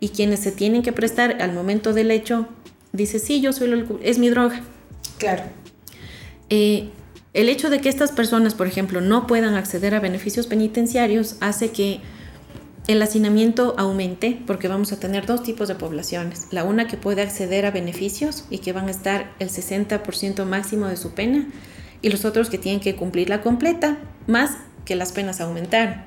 y 0.01 0.11
quienes 0.11 0.41
se 0.41 0.53
tienen 0.53 0.83
que 0.83 0.93
prestar 0.93 1.43
al 1.43 1.53
momento 1.53 1.93
del 1.93 2.11
hecho, 2.11 2.47
dice, 2.93 3.19
sí, 3.19 3.41
yo 3.41 3.53
soy 3.53 3.73
el, 3.73 3.87
es 4.03 4.19
mi 4.19 4.29
droga. 4.29 4.61
Claro. 5.19 5.43
Eh, 6.51 6.91
el 7.39 7.49
hecho 7.49 7.71
de 7.71 7.81
que 7.81 7.89
estas 7.89 8.11
personas, 8.11 8.55
por 8.55 8.67
ejemplo, 8.67 9.01
no 9.01 9.29
puedan 9.29 9.55
acceder 9.55 9.95
a 9.95 10.01
beneficios 10.01 10.49
penitenciarios 10.49 11.37
hace 11.39 11.71
que 11.71 12.01
el 12.89 13.01
hacinamiento 13.01 13.77
aumente 13.79 14.43
porque 14.45 14.67
vamos 14.67 14.91
a 14.91 14.99
tener 14.99 15.25
dos 15.25 15.45
tipos 15.45 15.69
de 15.69 15.77
poblaciones. 15.77 16.49
La 16.51 16.65
una 16.65 16.89
que 16.89 16.97
puede 16.97 17.23
acceder 17.23 17.65
a 17.65 17.71
beneficios 17.71 18.45
y 18.51 18.59
que 18.59 18.73
van 18.73 18.89
a 18.89 18.91
estar 18.91 19.33
el 19.39 19.51
60% 19.51 20.47
máximo 20.47 20.87
de 20.87 20.97
su 20.97 21.13
pena 21.13 21.47
y 22.03 22.09
los 22.09 22.25
otros 22.25 22.51
que 22.51 22.59
tienen 22.59 22.81
que 22.81 22.97
cumplir 22.97 23.29
la 23.29 23.41
completa 23.41 23.99
más 24.27 24.57
que 24.85 24.97
las 24.97 25.13
penas 25.13 25.41
aumentar. 25.41 26.07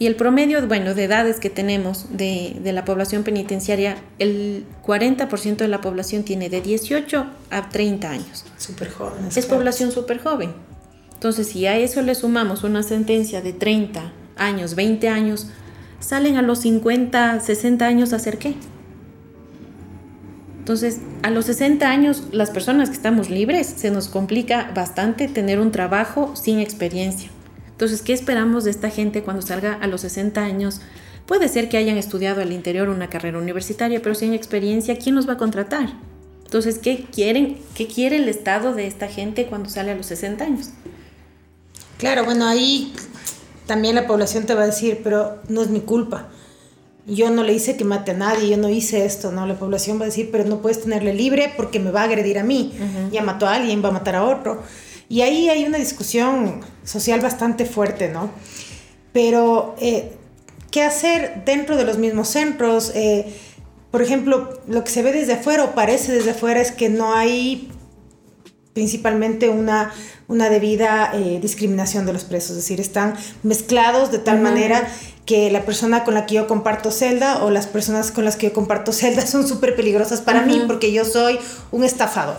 Y 0.00 0.06
el 0.06 0.14
promedio, 0.14 0.64
bueno, 0.68 0.94
de 0.94 1.04
edades 1.04 1.40
que 1.40 1.50
tenemos 1.50 2.06
de, 2.10 2.60
la 2.64 2.84
población 2.84 3.24
penitenciaria, 3.24 3.96
el 4.20 4.64
40% 4.86 5.56
de 5.56 5.68
la 5.68 5.80
población 5.80 6.22
tiene 6.22 6.48
de 6.48 6.60
18 6.60 7.26
a 7.50 7.68
30 7.68 8.10
años. 8.10 8.44
Súper 8.58 8.90
joven. 8.90 9.24
Es 9.34 9.46
población 9.46 9.90
súper 9.90 10.22
joven. 10.22 10.52
Entonces, 11.14 11.48
si 11.48 11.66
a 11.66 11.76
eso 11.76 12.00
le 12.02 12.14
sumamos 12.14 12.62
una 12.62 12.84
sentencia 12.84 13.42
de 13.42 13.52
30 13.52 14.12
años, 14.36 14.76
20 14.76 15.08
años, 15.08 15.48
salen 15.98 16.36
a 16.36 16.42
los 16.42 16.60
50, 16.60 17.40
60 17.40 17.84
años 17.84 18.12
a 18.12 18.16
hacer 18.16 18.38
qué? 18.38 18.54
Entonces, 20.60 21.00
a 21.22 21.30
los 21.30 21.46
60 21.46 21.90
años, 21.90 22.24
las 22.30 22.50
personas 22.50 22.90
que 22.90 22.94
estamos 22.94 23.30
libres, 23.30 23.66
se 23.66 23.90
nos 23.90 24.06
complica 24.08 24.70
bastante 24.76 25.26
tener 25.26 25.58
un 25.58 25.72
trabajo 25.72 26.36
sin 26.36 26.60
experiencia. 26.60 27.30
Entonces, 27.78 28.02
¿qué 28.02 28.12
esperamos 28.12 28.64
de 28.64 28.72
esta 28.72 28.90
gente 28.90 29.22
cuando 29.22 29.40
salga 29.40 29.74
a 29.74 29.86
los 29.86 30.00
60 30.00 30.42
años? 30.42 30.80
Puede 31.26 31.46
ser 31.46 31.68
que 31.68 31.76
hayan 31.76 31.96
estudiado 31.96 32.42
al 32.42 32.50
interior 32.50 32.88
una 32.88 33.08
carrera 33.08 33.38
universitaria, 33.38 34.02
pero 34.02 34.16
sin 34.16 34.34
experiencia, 34.34 34.98
¿quién 34.98 35.14
los 35.14 35.28
va 35.28 35.34
a 35.34 35.36
contratar? 35.36 35.92
Entonces, 36.44 36.80
¿qué 36.80 37.04
quieren? 37.04 37.56
¿Qué 37.76 37.86
quiere 37.86 38.16
el 38.16 38.28
Estado 38.28 38.74
de 38.74 38.88
esta 38.88 39.06
gente 39.06 39.46
cuando 39.46 39.68
sale 39.68 39.92
a 39.92 39.94
los 39.94 40.06
60 40.06 40.44
años? 40.44 40.70
Claro, 41.98 42.24
bueno, 42.24 42.46
ahí 42.46 42.92
también 43.66 43.94
la 43.94 44.08
población 44.08 44.44
te 44.44 44.56
va 44.56 44.64
a 44.64 44.66
decir, 44.66 45.02
pero 45.04 45.38
no 45.48 45.62
es 45.62 45.68
mi 45.68 45.78
culpa. 45.78 46.30
Yo 47.06 47.30
no 47.30 47.44
le 47.44 47.52
hice 47.52 47.76
que 47.76 47.84
mate 47.84 48.10
a 48.10 48.14
nadie, 48.14 48.48
yo 48.48 48.56
no 48.56 48.68
hice 48.68 49.04
esto, 49.04 49.30
¿no? 49.30 49.46
La 49.46 49.56
población 49.56 50.00
va 50.00 50.02
a 50.02 50.06
decir, 50.06 50.30
pero 50.32 50.42
no 50.42 50.62
puedes 50.62 50.82
tenerle 50.82 51.14
libre 51.14 51.54
porque 51.56 51.78
me 51.78 51.92
va 51.92 52.00
a 52.00 52.04
agredir 52.06 52.40
a 52.40 52.42
mí. 52.42 52.72
Ya 53.12 53.22
mató 53.22 53.46
a 53.46 53.54
alguien, 53.54 53.84
va 53.84 53.90
a 53.90 53.92
matar 53.92 54.16
a 54.16 54.24
otro. 54.24 54.64
Y 55.08 55.22
ahí 55.22 55.48
hay 55.48 55.64
una 55.64 55.78
discusión 55.78 56.60
social 56.84 57.20
bastante 57.20 57.64
fuerte, 57.64 58.08
¿no? 58.08 58.30
Pero, 59.12 59.74
eh, 59.80 60.12
¿qué 60.70 60.82
hacer 60.82 61.44
dentro 61.44 61.76
de 61.76 61.84
los 61.84 61.98
mismos 61.98 62.28
centros? 62.28 62.92
Eh, 62.94 63.34
por 63.90 64.02
ejemplo, 64.02 64.60
lo 64.66 64.84
que 64.84 64.90
se 64.90 65.02
ve 65.02 65.12
desde 65.12 65.34
afuera 65.34 65.64
o 65.64 65.74
parece 65.74 66.12
desde 66.12 66.32
afuera 66.32 66.60
es 66.60 66.72
que 66.72 66.90
no 66.90 67.14
hay 67.14 67.70
principalmente 68.74 69.48
una, 69.48 69.92
una 70.28 70.50
debida 70.50 71.10
eh, 71.14 71.40
discriminación 71.40 72.06
de 72.06 72.12
los 72.12 72.24
presos, 72.24 72.50
es 72.50 72.56
decir, 72.56 72.80
están 72.80 73.14
mezclados 73.42 74.12
de 74.12 74.18
tal 74.18 74.40
manera 74.40 74.86
que 75.26 75.50
la 75.50 75.64
persona 75.64 76.04
con 76.04 76.14
la 76.14 76.26
que 76.26 76.36
yo 76.36 76.46
comparto 76.46 76.92
celda 76.92 77.42
o 77.44 77.50
las 77.50 77.66
personas 77.66 78.12
con 78.12 78.24
las 78.24 78.36
que 78.36 78.48
yo 78.48 78.52
comparto 78.52 78.92
celda 78.92 79.26
son 79.26 79.48
súper 79.48 79.74
peligrosas 79.74 80.20
para 80.20 80.42
mí 80.42 80.62
porque 80.66 80.92
yo 80.92 81.04
soy 81.04 81.38
un 81.72 81.82
estafador. 81.82 82.36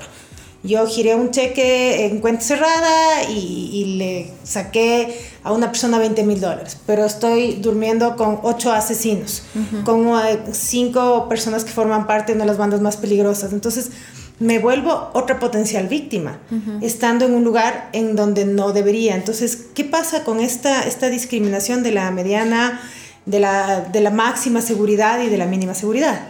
Yo 0.62 0.86
giré 0.88 1.16
un 1.16 1.32
cheque 1.32 2.06
en 2.06 2.20
cuenta 2.20 2.42
cerrada 2.42 3.24
y, 3.30 3.96
le 3.98 4.30
saqué 4.44 5.16
a 5.44 5.54
una 5.54 5.68
persona 5.68 6.00
20 6.00 6.24
mil 6.24 6.42
dólares, 6.42 6.78
pero 6.86 7.06
estoy 7.06 7.56
durmiendo 7.56 8.18
con 8.18 8.40
ocho 8.44 8.72
asesinos, 8.74 9.44
con 9.86 10.08
eh, 10.08 10.40
cinco 10.52 11.30
personas 11.30 11.64
que 11.64 11.72
forman 11.72 12.08
parte 12.08 12.34
de 12.34 12.38
una 12.38 12.44
de 12.44 12.50
las 12.50 12.58
bandas 12.58 12.82
más 12.82 12.98
peligrosas. 12.98 13.54
Entonces, 13.54 13.92
me 14.40 14.60
vuelvo 14.60 15.10
otra 15.14 15.40
potencial 15.40 15.88
víctima, 15.88 16.40
estando 16.82 17.26
en 17.26 17.36
un 17.36 17.44
lugar 17.44 17.90
en 17.94 18.16
donde 18.16 18.46
no 18.46 18.72
debería. 18.72 19.16
Entonces, 19.16 19.68
¿qué 19.74 19.84
pasa 19.84 20.24
con 20.24 20.40
esta, 20.40 20.84
esta 20.84 21.10
discriminación 21.10 21.84
de 21.84 21.92
la 21.92 22.10
mediana, 22.12 22.82
de 23.26 23.40
la, 23.40 23.82
de 23.82 24.02
la 24.02 24.12
máxima 24.12 24.62
seguridad 24.62 25.22
y 25.22 25.30
de 25.30 25.38
la 25.38 25.46
mínima 25.46 25.74
seguridad? 25.74 26.22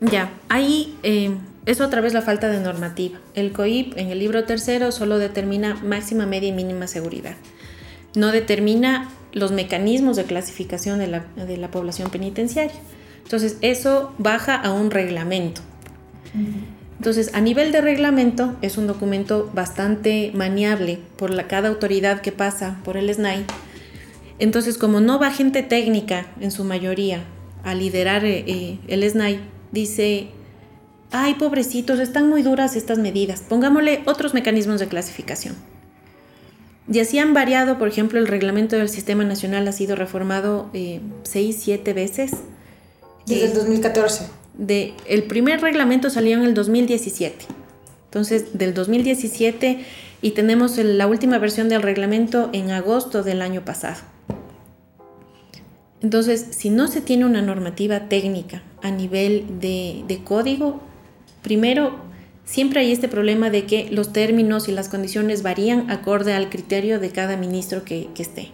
Ya, 0.00 0.32
ahí 0.48 0.96
eh, 1.02 1.36
es 1.68 1.82
otra 1.82 2.00
vez 2.00 2.14
la 2.14 2.22
falta 2.22 2.48
de 2.48 2.60
normativa. 2.60 3.18
El 3.34 3.52
COIP 3.52 3.98
en 3.98 4.08
el 4.08 4.18
libro 4.18 4.44
tercero 4.44 4.90
solo 4.90 5.18
determina 5.18 5.74
máxima, 5.74 6.24
media 6.24 6.48
y 6.48 6.52
mínima 6.52 6.86
seguridad. 6.86 7.34
No 8.14 8.32
determina 8.32 9.10
los 9.34 9.52
mecanismos 9.52 10.16
de 10.16 10.24
clasificación 10.24 10.98
de 10.98 11.08
la, 11.08 11.26
de 11.36 11.58
la 11.58 11.70
población 11.70 12.08
penitenciaria. 12.08 12.74
Entonces, 13.22 13.58
eso 13.60 14.14
baja 14.16 14.54
a 14.54 14.72
un 14.72 14.90
reglamento. 14.90 15.60
Entonces, 16.96 17.34
a 17.34 17.42
nivel 17.42 17.70
de 17.70 17.82
reglamento, 17.82 18.56
es 18.62 18.78
un 18.78 18.86
documento 18.86 19.50
bastante 19.52 20.32
maniable 20.34 20.98
por 21.18 21.28
la, 21.28 21.48
cada 21.48 21.68
autoridad 21.68 22.22
que 22.22 22.32
pasa 22.32 22.80
por 22.82 22.96
el 22.96 23.12
SNAI. 23.12 23.44
Entonces, 24.38 24.78
como 24.78 25.00
no 25.00 25.18
va 25.18 25.30
gente 25.32 25.62
técnica 25.62 26.28
en 26.40 26.50
su 26.50 26.64
mayoría 26.64 27.24
a 27.62 27.74
liderar 27.74 28.24
eh, 28.24 28.44
eh, 28.46 28.78
el 28.88 29.08
SNAI, 29.08 29.40
dice, 29.70 30.28
ay, 31.10 31.34
pobrecitos, 31.34 31.98
están 32.00 32.28
muy 32.28 32.42
duras 32.42 32.76
estas 32.76 32.98
medidas, 32.98 33.42
pongámosle 33.48 34.02
otros 34.06 34.34
mecanismos 34.34 34.80
de 34.80 34.88
clasificación. 34.88 35.54
Y 36.90 37.00
así 37.00 37.18
han 37.18 37.34
variado, 37.34 37.78
por 37.78 37.88
ejemplo, 37.88 38.18
el 38.18 38.26
reglamento 38.26 38.76
del 38.76 38.88
Sistema 38.88 39.24
Nacional 39.24 39.68
ha 39.68 39.72
sido 39.72 39.94
reformado 39.94 40.70
eh, 40.72 41.00
seis, 41.22 41.58
siete 41.60 41.92
veces. 41.92 42.32
Desde 43.26 43.46
el 43.46 43.54
2014 43.54 44.38
el 44.58 45.22
primer 45.24 45.60
reglamento 45.60 46.10
salió 46.10 46.36
en 46.36 46.42
el 46.42 46.54
2017. 46.54 47.46
Entonces, 48.06 48.58
del 48.58 48.74
2017 48.74 49.84
y 50.20 50.30
tenemos 50.32 50.78
la 50.78 51.06
última 51.06 51.38
versión 51.38 51.68
del 51.68 51.82
reglamento 51.82 52.50
en 52.52 52.70
agosto 52.70 53.22
del 53.22 53.42
año 53.42 53.64
pasado. 53.64 54.00
Entonces, 56.00 56.46
si 56.50 56.70
no 56.70 56.88
se 56.88 57.00
tiene 57.00 57.24
una 57.24 57.42
normativa 57.42 58.08
técnica 58.08 58.62
a 58.82 58.90
nivel 58.90 59.60
de, 59.60 60.20
código, 60.24 60.80
primero, 61.42 61.96
siempre 62.44 62.80
hay 62.80 62.92
este 62.92 63.08
problema 63.08 63.50
de 63.50 63.66
que 63.66 63.88
los 63.90 64.12
términos 64.12 64.68
y 64.68 64.72
las 64.72 64.88
condiciones 64.88 65.42
varían 65.42 65.90
acorde 65.90 66.32
al 66.32 66.50
criterio 66.50 67.00
de 67.00 67.10
cada 67.10 67.36
ministro 67.36 67.84
que 67.84 68.08
esté. 68.18 68.52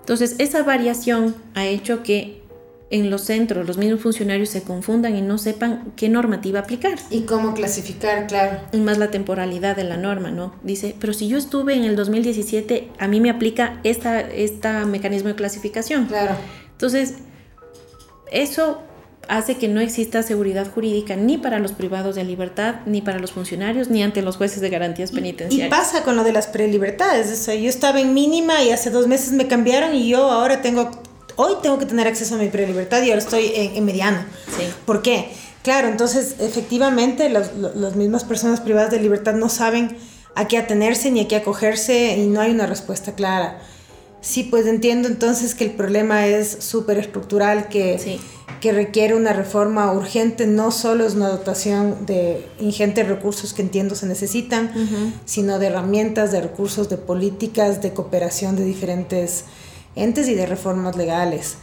Entonces, 0.00 0.36
esa 0.38 0.62
variación 0.62 1.34
ha 1.54 1.66
hecho 1.66 2.02
que 2.02 2.42
en 2.90 3.10
los 3.10 3.22
centros 3.22 3.66
los 3.66 3.76
mismos 3.76 4.00
funcionarios 4.00 4.48
se 4.48 4.62
confundan 4.62 5.16
y 5.16 5.22
no 5.22 5.38
sepan 5.38 5.92
qué 5.96 6.08
normativa 6.08 6.60
aplicar. 6.60 6.98
Y 7.10 7.22
cómo 7.22 7.54
clasificar, 7.54 8.26
claro. 8.26 8.58
Y 8.72 8.78
más 8.78 8.98
la 8.98 9.10
temporalidad 9.10 9.76
de 9.76 9.84
la 9.84 9.96
norma, 9.96 10.30
¿no? 10.30 10.54
Dice, 10.62 10.94
pero 10.98 11.12
si 11.12 11.28
yo 11.28 11.36
estuve 11.36 11.74
en 11.74 11.84
el 11.84 11.96
2017, 11.96 12.88
a 12.98 13.08
mí 13.08 13.20
me 13.20 13.30
aplica 13.30 13.80
esta, 13.84 14.20
esta 14.20 14.86
mecanismo 14.86 15.28
de 15.28 15.34
clasificación. 15.34 16.06
Claro. 16.06 16.34
Entonces, 16.72 17.16
eso 18.32 18.82
hace 19.28 19.56
que 19.56 19.68
no 19.68 19.80
exista 19.80 20.22
seguridad 20.22 20.66
jurídica 20.72 21.14
ni 21.14 21.38
para 21.38 21.58
los 21.58 21.72
privados 21.72 22.16
de 22.16 22.24
libertad, 22.24 22.76
ni 22.86 23.02
para 23.02 23.18
los 23.18 23.32
funcionarios, 23.32 23.88
ni 23.90 24.02
ante 24.02 24.22
los 24.22 24.36
jueces 24.36 24.60
de 24.60 24.70
garantías 24.70 25.12
penitenciarias. 25.12 25.68
Y 25.68 25.70
pasa 25.70 26.02
con 26.02 26.16
lo 26.16 26.24
de 26.24 26.32
las 26.32 26.46
prelibertades. 26.46 27.30
O 27.30 27.36
sea, 27.36 27.54
yo 27.54 27.68
estaba 27.68 28.00
en 28.00 28.14
mínima 28.14 28.62
y 28.62 28.70
hace 28.70 28.90
dos 28.90 29.06
meses 29.06 29.32
me 29.32 29.46
cambiaron 29.46 29.94
y 29.94 30.08
yo 30.08 30.30
ahora 30.30 30.62
tengo 30.62 30.90
hoy 31.36 31.54
tengo 31.62 31.78
que 31.78 31.86
tener 31.86 32.08
acceso 32.08 32.34
a 32.34 32.38
mi 32.38 32.48
prelibertad 32.48 33.02
y 33.02 33.10
ahora 33.10 33.22
estoy 33.22 33.52
en, 33.54 33.84
mediano. 33.84 34.18
Sí. 34.56 34.64
¿Por 34.84 35.02
qué? 35.02 35.30
Claro, 35.62 35.88
entonces 35.88 36.36
efectivamente 36.40 37.28
las 37.28 37.96
mismas 37.96 38.24
personas 38.24 38.60
privadas 38.60 38.90
de 38.90 38.98
libertad 38.98 39.34
no 39.34 39.48
saben 39.48 39.96
a 40.34 40.48
qué 40.48 40.58
atenerse 40.58 41.10
ni 41.10 41.20
a 41.20 41.28
qué 41.28 41.36
acogerse 41.36 42.16
y 42.16 42.26
no 42.26 42.40
hay 42.40 42.50
una 42.50 42.66
respuesta 42.66 43.12
clara. 43.12 43.60
Sí, 44.20 44.44
pues 44.44 44.66
entiendo 44.66 45.06
entonces 45.06 45.54
que 45.54 45.64
el 45.64 45.70
problema 45.70 46.26
es 46.26 46.56
súper 46.60 46.98
estructural, 46.98 47.68
que, 47.68 48.18
que 48.60 48.72
requiere 48.72 49.14
una 49.14 49.32
reforma 49.32 49.92
urgente, 49.92 50.46
no 50.46 50.70
solo 50.70 51.06
es 51.06 51.14
una 51.14 51.28
dotación 51.28 52.06
de 52.06 52.46
ingentes 52.58 53.08
recursos 53.08 53.54
que 53.54 53.62
entiendo 53.62 53.94
se 53.94 54.06
necesitan, 54.06 54.70
sino 55.24 55.58
de 55.58 55.66
herramientas, 55.66 56.32
de 56.32 56.40
recursos, 56.40 56.88
de 56.88 56.96
políticas, 56.96 57.82
de 57.82 57.92
cooperación 57.92 58.56
de 58.56 58.64
diferentes 58.64 59.44
entes 59.94 60.28
y 60.28 60.34
de 60.34 60.46
reformas 60.46 60.96
legales. 60.96 61.56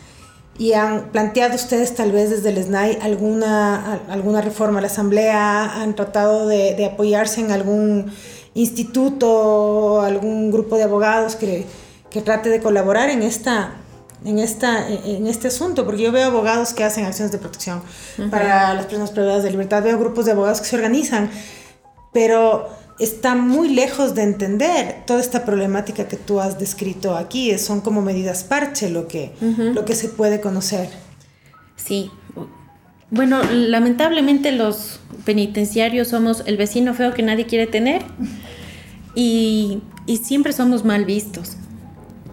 ¿Y 0.58 0.71
han 0.71 1.10
planteado 1.12 1.55
ustedes 1.55 1.95
tal 1.95 2.13
vez 2.13 2.29
desde 2.29 2.49
el 2.49 2.63
SNAI 2.63 2.99
alguna, 3.01 4.01
alguna 4.08 4.39
reforma 4.39 4.79
a 4.79 4.81
la 4.81 4.88
Asamblea? 4.88 5.81
¿Han 5.81 5.95
tratado 5.95 6.47
de, 6.47 6.75
de 6.75 6.86
apoyarse 6.86 7.41
en 7.41 7.51
algún 7.51 8.12
instituto 8.55 10.01
algún 10.01 10.49
grupo 10.49 10.77
de 10.77 10.84
abogados 10.84 11.36
que, 11.36 11.65
que 12.10 12.21
trate 12.21 12.49
de 12.49 12.62
colaborar 12.62 13.10
en 13.10 13.21
esta, 13.21 13.73
en, 14.25 14.39
esta, 14.39 14.89
en 14.89 15.27
este 15.27 15.47
asunto, 15.47 15.85
porque 15.85 16.03
yo 16.03 16.11
veo 16.11 16.25
abogados 16.25 16.73
que 16.73 16.83
hacen 16.83 17.05
acciones 17.05 17.31
de 17.31 17.38
protección 17.38 17.81
para 18.29 18.73
las 18.73 18.85
personas 18.85 19.11
privadas 19.11 19.43
de 19.43 19.51
libertad, 19.51 19.83
veo 19.83 19.97
grupos 19.97 20.25
de 20.25 20.31
abogados 20.31 20.59
que 20.59 20.67
se 20.67 20.75
organizan, 20.75 21.29
pero 22.11 22.69
está 22.99 23.35
muy 23.35 23.69
lejos 23.69 24.15
de 24.15 24.23
entender 24.23 25.03
toda 25.05 25.19
esta 25.19 25.45
problemática 25.45 26.07
que 26.07 26.15
tú 26.15 26.39
has 26.39 26.59
descrito 26.59 27.15
aquí. 27.15 27.57
Son 27.57 27.81
como 27.81 28.01
medidas 28.01 28.43
parche 28.43 28.89
lo 28.89 29.07
que, 29.07 29.33
lo 29.73 29.85
que 29.85 29.95
se 29.95 30.09
puede 30.09 30.41
conocer. 30.41 30.89
Sí. 31.75 32.09
Bueno, 33.11 33.41
lamentablemente 33.51 34.51
los 34.51 34.99
penitenciarios 35.25 36.07
somos 36.07 36.43
el 36.45 36.57
vecino 36.57 36.93
feo 36.93 37.13
que 37.13 37.23
nadie 37.23 37.45
quiere 37.45 37.67
tener 37.67 38.03
y, 39.13 39.81
y 40.05 40.17
siempre 40.17 40.53
somos 40.53 40.83
mal 40.83 41.05
vistos. 41.05 41.57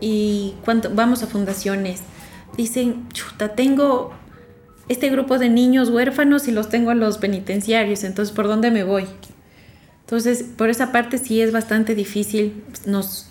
Y 0.03 0.57
cuando 0.65 0.91
vamos 0.91 1.23
a 1.23 1.29
fundaciones, 1.29 2.01
dicen, 2.57 3.09
chuta, 3.11 3.51
tengo 3.51 4.13
este 4.89 5.09
grupo 5.11 5.39
de 5.39 5.49
niños 5.49 5.91
huérfanos 5.91 6.49
y 6.49 6.51
los 6.51 6.69
tengo 6.69 6.91
a 6.91 6.97
los 6.97 7.19
penitenciarios, 7.19 8.03
entonces 8.03 8.35
¿por 8.35 8.49
dónde 8.49 8.73
me 8.73 8.83
voy? 8.83 9.07
Entonces, 10.01 10.43
por 10.43 10.71
esa 10.71 10.91
parte 10.91 11.19
sí 11.19 11.41
es 11.41 11.53
bastante 11.53 11.95
difícil, 11.95 12.65
nos, 12.85 13.29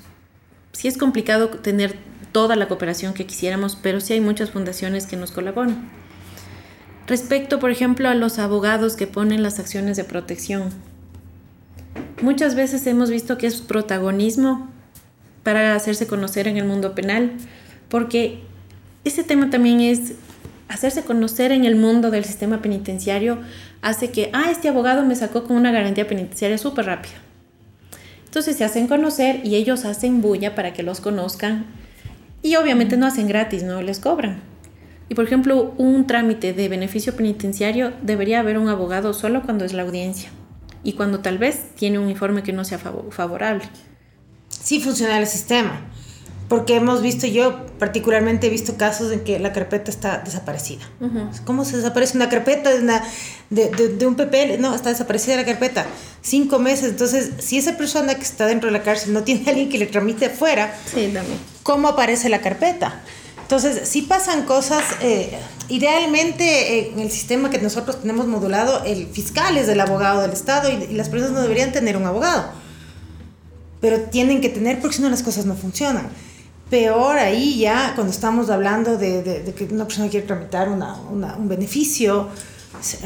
sí 0.71 0.88
es 0.88 0.97
complicado 0.97 1.49
tener 1.49 1.97
toda 2.31 2.55
la 2.55 2.69
cooperación 2.69 3.13
que 3.13 3.25
quisiéramos, 3.25 3.75
pero 3.75 3.99
sí 3.99 4.13
hay 4.13 4.21
muchas 4.21 4.51
fundaciones 4.51 5.05
que 5.07 5.17
nos 5.17 5.31
colaboran. 5.31 5.91
Respecto, 7.05 7.60
por 7.60 7.71
ejemplo, 7.71 8.07
a 8.07 8.15
los 8.15 8.39
abogados 8.39 8.95
que 8.95 9.07
ponen 9.07 9.43
las 9.43 9.60
acciones 9.60 9.97
de 9.97 10.05
protección, 10.05 10.69
muchas 12.21 12.55
veces 12.55 12.88
hemos 12.88 13.10
visto 13.10 13.38
que 13.38 13.47
es 13.47 13.60
protagonismo 13.60 14.69
para 15.43 15.75
hacerse 15.75 16.08
conocer 16.08 16.47
en 16.47 16.58
el 16.58 16.65
mundo 16.65 16.95
penal, 16.95 17.32
porque 17.89 18.39
ese 19.04 19.23
tema 19.23 19.49
también 19.49 19.82
es 19.82 20.13
hacerse 20.67 21.04
conocer 21.04 21.51
en 21.51 21.65
el 21.65 21.75
mundo 21.75 22.12
del 22.12 22.23
sistema 22.23 22.62
penitenciario 22.62 23.39
hace 23.82 24.12
que, 24.12 24.30
ah, 24.34 24.49
este 24.51 24.69
abogado 24.69 25.04
me 25.04 25.15
sacó 25.15 25.43
con 25.43 25.58
una 25.58 25.71
garantía 25.71 26.08
penitenciaria 26.08 26.58
súper 26.58 26.86
rápida. 26.86 27.15
Entonces 28.25 28.56
se 28.56 28.63
hacen 28.63 28.88
conocer 28.88 29.41
y 29.43 29.56
ellos 29.56 29.84
hacen 29.84 30.21
bulla 30.21 30.56
para 30.56 30.71
que 30.71 30.84
los 30.84 31.01
conozcan 31.01 31.65
y 32.41 32.56
obviamente 32.56 32.95
no 32.95 33.06
hacen 33.06 33.27
gratis, 33.27 33.63
no 33.63 33.82
les 33.82 33.99
cobran. 33.99 34.39
Y 35.10 35.15
por 35.15 35.25
ejemplo, 35.25 35.73
un 35.77 36.08
trámite 36.08 36.54
de 36.54 36.69
beneficio 36.69 37.13
penitenciario 37.17 37.91
debería 38.01 38.39
haber 38.39 38.58
un 38.58 38.69
abogado 38.69 39.13
solo 39.13 39.41
cuando 39.41 39.65
es 39.65 39.73
la 39.73 39.82
audiencia 39.82 40.30
y 40.84 40.93
cuando 40.93 41.19
tal 41.19 41.38
vez 41.38 41.71
tiene 41.75 41.99
un 41.99 42.10
informe 42.10 42.43
que 42.43 42.54
no 42.54 42.63
sea 42.63 42.77
favorable. 42.77 43.65
Sí 44.63 44.80
funciona 44.80 45.17
el 45.17 45.28
sistema 45.28 45.91
porque 46.52 46.76
hemos 46.76 47.02
visto, 47.02 47.28
yo 47.28 47.65
particularmente 47.80 48.47
he 48.47 48.50
visto 48.50 48.76
casos 48.76 49.10
en 49.13 49.21
que 49.21 49.39
la 49.39 49.54
carpeta 49.54 49.89
está 49.89 50.17
desaparecida. 50.17 50.82
¿Cómo 51.45 51.63
se 51.63 51.78
desaparece 51.78 52.17
una 52.17 52.28
carpeta 52.28 52.71
de, 52.71 52.82
una, 52.82 53.02
de, 53.50 53.69
de, 53.69 54.06
un 54.06 54.15
papel? 54.15 54.60
No, 54.60 54.76
está 54.76 54.89
desaparecida 54.89 55.38
la 55.38 55.45
carpeta. 55.45 55.86
Cinco 56.21 56.60
meses. 56.60 56.89
Entonces, 56.89 57.32
si 57.39 57.58
esa 57.58 57.78
persona 57.78 58.15
que 58.15 58.24
está 58.24 58.47
dentro 58.47 58.67
de 58.67 58.78
la 58.78 58.84
cárcel 58.84 59.13
no 59.13 59.24
tiene 59.24 59.43
alguien 59.50 59.69
que 59.69 59.78
le 59.78 59.86
tramite 59.86 60.26
afuera, 60.26 60.76
¿cómo 61.63 61.88
aparece 61.88 62.28
la 62.28 62.41
carpeta? 62.41 63.00
Entonces, 63.43 63.88
si 63.88 64.02
pasan 64.02 64.43
cosas, 64.43 64.84
eh, 65.00 65.39
idealmente 65.69 66.80
eh, 66.80 66.91
en 66.91 67.00
el 67.00 67.12
sistema 67.12 67.50
que 67.50 67.60
nosotros 67.60 68.02
tenemos 68.02 68.28
modulado, 68.28 68.84
el 68.84 69.08
fiscal 69.08 69.56
es 69.56 69.69
el 69.69 69.80
abogado 69.80 70.21
del 70.21 70.32
Estado 70.32 70.69
y, 70.69 70.84
y 70.84 70.95
las 70.95 71.08
personas 71.08 71.32
no 71.32 71.41
deberían 71.43 71.71
tener 71.71 71.95
un 71.95 72.06
abogado. 72.06 72.60
Pero 73.82 74.02
tienen 74.02 74.39
que 74.39 74.50
tener 74.50 74.80
porque 74.80 74.96
si 74.96 75.02
no 75.02 75.10
las 75.10 75.24
cosas 75.24 75.46
no 75.46 75.56
funcionan 75.56 76.10
peor 76.72 77.17
ahí 77.17 77.60
ya 77.60 77.91
cuando 77.96 78.13
estamos 78.13 78.50
hablando 78.50 78.98
de, 78.98 79.22
de, 79.22 79.54
que 79.54 79.65
una 79.65 79.84
persona 79.84 80.10
quiere 80.10 80.26
tramitar 80.26 80.70
una, 80.70 80.96
una, 81.12 81.36
un 81.36 81.50
beneficio, 81.50 82.30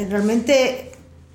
realmente 0.07 0.91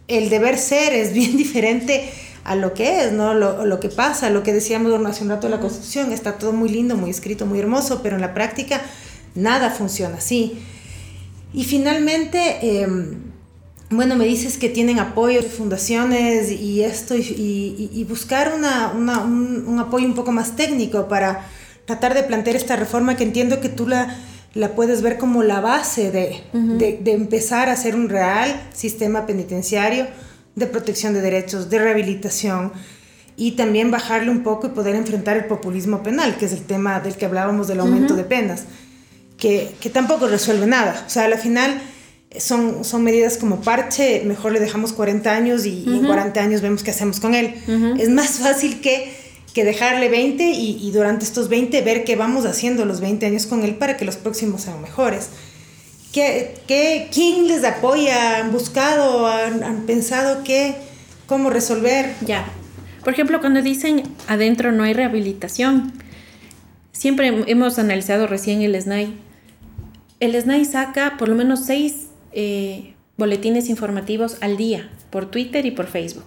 el 0.06 0.30
deber 0.30 0.56
ser 0.56 0.94
es 0.94 1.12
bien 1.14 1.36
diferente 1.36 2.08
a 2.44 2.54
lo 2.54 2.72
que 2.72 3.02
es, 3.02 3.12
¿no? 3.12 3.34
Lo, 3.34 3.66
lo 3.66 3.80
que 3.80 3.90
pasa, 3.90 4.30
lo 4.30 4.42
que 4.42 4.52
decíamos 4.52 4.92
hace 5.06 5.24
un 5.24 5.30
rato 5.30 5.48
de 5.48 5.56
la 5.56 5.60
Constitución, 5.60 6.12
está 6.12 6.38
todo 6.38 6.52
muy 6.52 6.70
lindo, 6.70 6.96
muy 6.96 7.10
escrito, 7.10 7.44
muy 7.44 7.58
hermoso, 7.58 8.00
pero 8.02 8.14
en 8.14 8.22
la 8.22 8.32
práctica 8.32 8.80
nada 9.34 9.70
funciona 9.70 10.16
así. 10.16 10.62
Y 11.52 11.64
finalmente, 11.64 12.82
em, 12.82 13.29
bueno, 13.90 14.14
me 14.14 14.24
dices 14.24 14.56
que 14.56 14.68
tienen 14.68 15.00
apoyo 15.00 15.42
de 15.42 15.48
fundaciones 15.48 16.50
y 16.50 16.82
esto, 16.82 17.16
y, 17.16 17.20
y, 17.20 17.90
y 17.92 18.04
buscar 18.04 18.54
una, 18.56 18.92
una, 18.92 19.18
un, 19.18 19.64
un 19.66 19.78
apoyo 19.80 20.06
un 20.06 20.14
poco 20.14 20.30
más 20.30 20.54
técnico 20.54 21.08
para 21.08 21.46
tratar 21.86 22.14
de 22.14 22.22
plantear 22.22 22.54
esta 22.54 22.76
reforma 22.76 23.16
que 23.16 23.24
entiendo 23.24 23.60
que 23.60 23.68
tú 23.68 23.88
la, 23.88 24.16
la 24.54 24.76
puedes 24.76 25.02
ver 25.02 25.18
como 25.18 25.42
la 25.42 25.60
base 25.60 26.12
de, 26.12 26.40
de, 26.52 27.12
empezar 27.12 27.68
a 27.68 27.72
hacer 27.72 27.96
un 27.96 28.08
real 28.08 28.68
sistema 28.72 29.26
penitenciario 29.26 30.06
de 30.54 30.66
protección 30.66 31.12
de 31.12 31.20
derechos, 31.20 31.68
de 31.68 31.78
rehabilitación 31.80 32.72
y 33.36 33.52
también 33.52 33.90
bajarle 33.90 34.30
un 34.30 34.42
poco 34.42 34.68
y 34.68 34.70
poder 34.70 34.94
enfrentar 34.94 35.36
el 35.36 35.46
populismo 35.46 36.02
penal, 36.02 36.36
que 36.36 36.46
es 36.46 36.52
el 36.52 36.62
tema 36.62 37.00
del 37.00 37.14
que 37.14 37.26
hablábamos 37.26 37.66
del 37.66 37.80
aumento 37.80 38.14
de 38.14 38.24
penas, 38.24 38.64
que, 39.36 39.74
que, 39.80 39.88
tampoco 39.88 40.28
resuelve 40.28 40.66
nada. 40.66 41.04
O 41.06 41.10
sea, 41.10 41.24
al 41.24 41.38
final 41.38 41.80
son, 42.38 42.84
son 42.84 43.02
medidas 43.02 43.36
como 43.36 43.60
parche, 43.60 44.22
mejor 44.24 44.52
le 44.52 44.60
dejamos 44.60 44.92
40 44.92 45.30
años 45.30 45.66
y, 45.66 45.84
y 45.86 45.98
en 45.98 46.06
40 46.06 46.40
años 46.40 46.60
vemos 46.60 46.82
qué 46.82 46.90
hacemos 46.90 47.20
con 47.20 47.34
él. 47.34 47.54
Es 47.98 48.08
más 48.08 48.38
fácil 48.38 48.80
que 48.80 49.20
que 49.52 49.64
dejarle 49.64 50.08
20 50.08 50.44
y, 50.44 50.90
durante 50.92 51.24
estos 51.24 51.48
20 51.48 51.82
ver 51.82 52.04
qué 52.04 52.16
vamos 52.16 52.46
haciendo 52.46 52.84
los 52.84 53.00
20 53.00 53.26
años 53.26 53.46
con 53.46 53.64
él 53.64 53.74
para 53.74 53.96
que 53.96 54.04
los 54.04 54.16
próximos 54.16 54.62
sean 54.62 54.80
mejores. 54.80 55.30
¿Qué, 56.12 56.54
qué, 56.66 57.08
quién 57.12 57.48
les 57.48 57.64
apoya? 57.64 58.38
¿Han 58.38 58.52
buscado? 58.52 59.26
¿Han, 59.26 59.86
pensado 59.86 60.42
qué? 60.44 60.74
¿Cómo 61.26 61.50
resolver? 61.50 62.14
Ya. 62.24 62.44
Por 63.04 63.12
ejemplo, 63.12 63.40
cuando 63.40 63.62
dicen 63.62 64.02
adentro 64.28 64.72
no 64.72 64.82
hay 64.82 64.92
rehabilitación, 64.92 65.92
siempre 66.92 67.28
hemos 67.46 67.78
analizado 67.78 68.26
recién 68.26 68.62
el 68.62 68.80
SNAI. 68.80 69.14
El 70.20 70.40
SNAI 70.40 70.64
saca 70.64 71.16
por 71.16 71.28
lo 71.28 71.34
menos 71.34 71.64
seis 71.64 72.09
eh, 72.32 72.94
boletines 73.16 73.68
informativos 73.68 74.36
al 74.40 74.56
día 74.56 74.90
por 75.10 75.30
Twitter 75.30 75.66
y 75.66 75.70
por 75.70 75.86
Facebook 75.86 76.26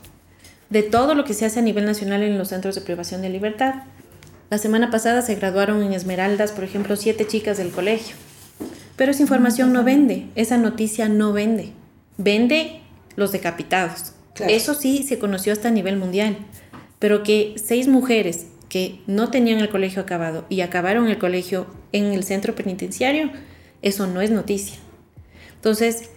de 0.73 0.81
todo 0.81 1.13
lo 1.13 1.23
que 1.23 1.35
se 1.35 1.45
hace 1.45 1.59
a 1.59 1.61
nivel 1.61 1.85
nacional 1.85 2.23
en 2.23 2.37
los 2.37 2.49
centros 2.49 2.73
de 2.73 2.81
privación 2.81 3.21
de 3.21 3.29
libertad. 3.29 3.75
La 4.49 4.57
semana 4.57 4.89
pasada 4.89 5.21
se 5.21 5.35
graduaron 5.35 5.83
en 5.83 5.93
Esmeraldas, 5.93 6.51
por 6.51 6.63
ejemplo, 6.63 6.95
siete 6.95 7.27
chicas 7.27 7.57
del 7.57 7.69
colegio. 7.69 8.15
Pero 8.95 9.11
esa 9.11 9.21
información 9.21 9.71
no 9.71 9.83
vende, 9.83 10.25
esa 10.33 10.57
noticia 10.57 11.07
no 11.09 11.31
vende. 11.31 11.69
Vende 12.17 12.81
los 13.15 13.31
decapitados. 13.31 14.13
Eso 14.47 14.73
sí 14.73 15.03
se 15.03 15.19
conoció 15.19 15.53
hasta 15.53 15.67
a 15.67 15.71
nivel 15.71 15.97
mundial. 15.97 16.37
Pero 16.97 17.21
que 17.21 17.53
seis 17.63 17.87
mujeres 17.87 18.47
que 18.67 18.99
no 19.05 19.29
tenían 19.29 19.59
el 19.59 19.69
colegio 19.69 20.01
acabado 20.01 20.45
y 20.49 20.61
acabaron 20.61 21.07
el 21.07 21.19
colegio 21.19 21.67
en 21.91 22.05
el 22.05 22.23
centro 22.23 22.55
penitenciario, 22.55 23.29
eso 23.83 24.07
no 24.07 24.21
es 24.21 24.31
noticia. 24.31 24.79
Entonces, 25.63 26.09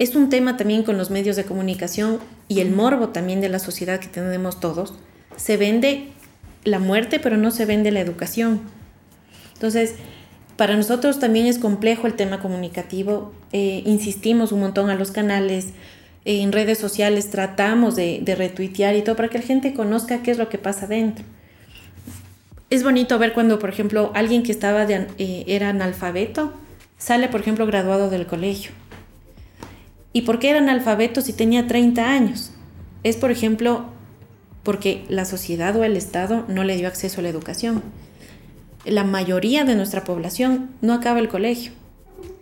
es 0.00 0.16
un 0.16 0.28
tema 0.28 0.56
también 0.56 0.82
con 0.82 0.98
los 0.98 1.08
medios 1.08 1.36
de 1.36 1.44
comunicación 1.44 2.18
y 2.48 2.58
el 2.58 2.72
morbo 2.72 3.10
también 3.10 3.40
de 3.40 3.48
la 3.48 3.60
sociedad 3.60 4.00
que 4.00 4.08
tenemos 4.08 4.58
todos. 4.58 4.92
Se 5.36 5.56
vende 5.56 6.08
la 6.64 6.80
muerte, 6.80 7.20
pero 7.20 7.36
no 7.36 7.52
se 7.52 7.64
vende 7.64 7.92
la 7.92 8.00
educación. 8.00 8.60
Entonces, 9.54 9.94
para 10.56 10.74
nosotros 10.74 11.20
también 11.20 11.46
es 11.46 11.60
complejo 11.60 12.08
el 12.08 12.14
tema 12.14 12.40
comunicativo. 12.40 13.32
Eh, 13.52 13.84
insistimos 13.86 14.50
un 14.50 14.58
montón 14.58 14.90
a 14.90 14.96
los 14.96 15.12
canales, 15.12 15.68
en 16.24 16.50
redes 16.50 16.78
sociales 16.78 17.30
tratamos 17.30 17.94
de, 17.94 18.20
retuitear 18.36 18.96
y 18.96 19.02
todo 19.02 19.14
para 19.14 19.28
que 19.28 19.38
la 19.38 19.44
gente 19.44 19.74
conozca 19.74 20.24
qué 20.24 20.32
es 20.32 20.38
lo 20.38 20.48
que 20.48 20.58
pasa 20.58 20.88
dentro. 20.88 21.24
Es 22.68 22.82
bonito 22.82 23.16
ver 23.20 23.32
cuando, 23.32 23.60
por 23.60 23.70
ejemplo, 23.70 24.10
alguien 24.16 24.42
que 24.42 24.50
estaba 24.50 24.84
eh, 24.90 25.44
era 25.46 25.68
analfabeto 25.68 26.52
sale, 26.98 27.28
por 27.28 27.42
ejemplo, 27.42 27.64
graduado 27.64 28.10
del 28.10 28.26
colegio 28.26 28.72
¿Y 30.12 30.22
por 30.22 30.38
qué 30.38 30.50
era 30.50 30.58
analfabeto 30.58 31.20
si 31.20 31.32
tenía 31.32 31.66
30 31.66 32.08
años? 32.08 32.50
Es, 33.02 33.16
por 33.16 33.30
ejemplo, 33.30 33.86
porque 34.62 35.04
la 35.08 35.24
sociedad 35.24 35.76
o 35.76 35.84
el 35.84 35.96
Estado 35.96 36.44
no 36.48 36.64
le 36.64 36.76
dio 36.76 36.88
acceso 36.88 37.20
a 37.20 37.22
la 37.22 37.28
educación. 37.28 37.82
La 38.84 39.04
mayoría 39.04 39.64
de 39.64 39.74
nuestra 39.74 40.04
población 40.04 40.70
no 40.80 40.94
acaba 40.94 41.20
el 41.20 41.28
colegio. 41.28 41.72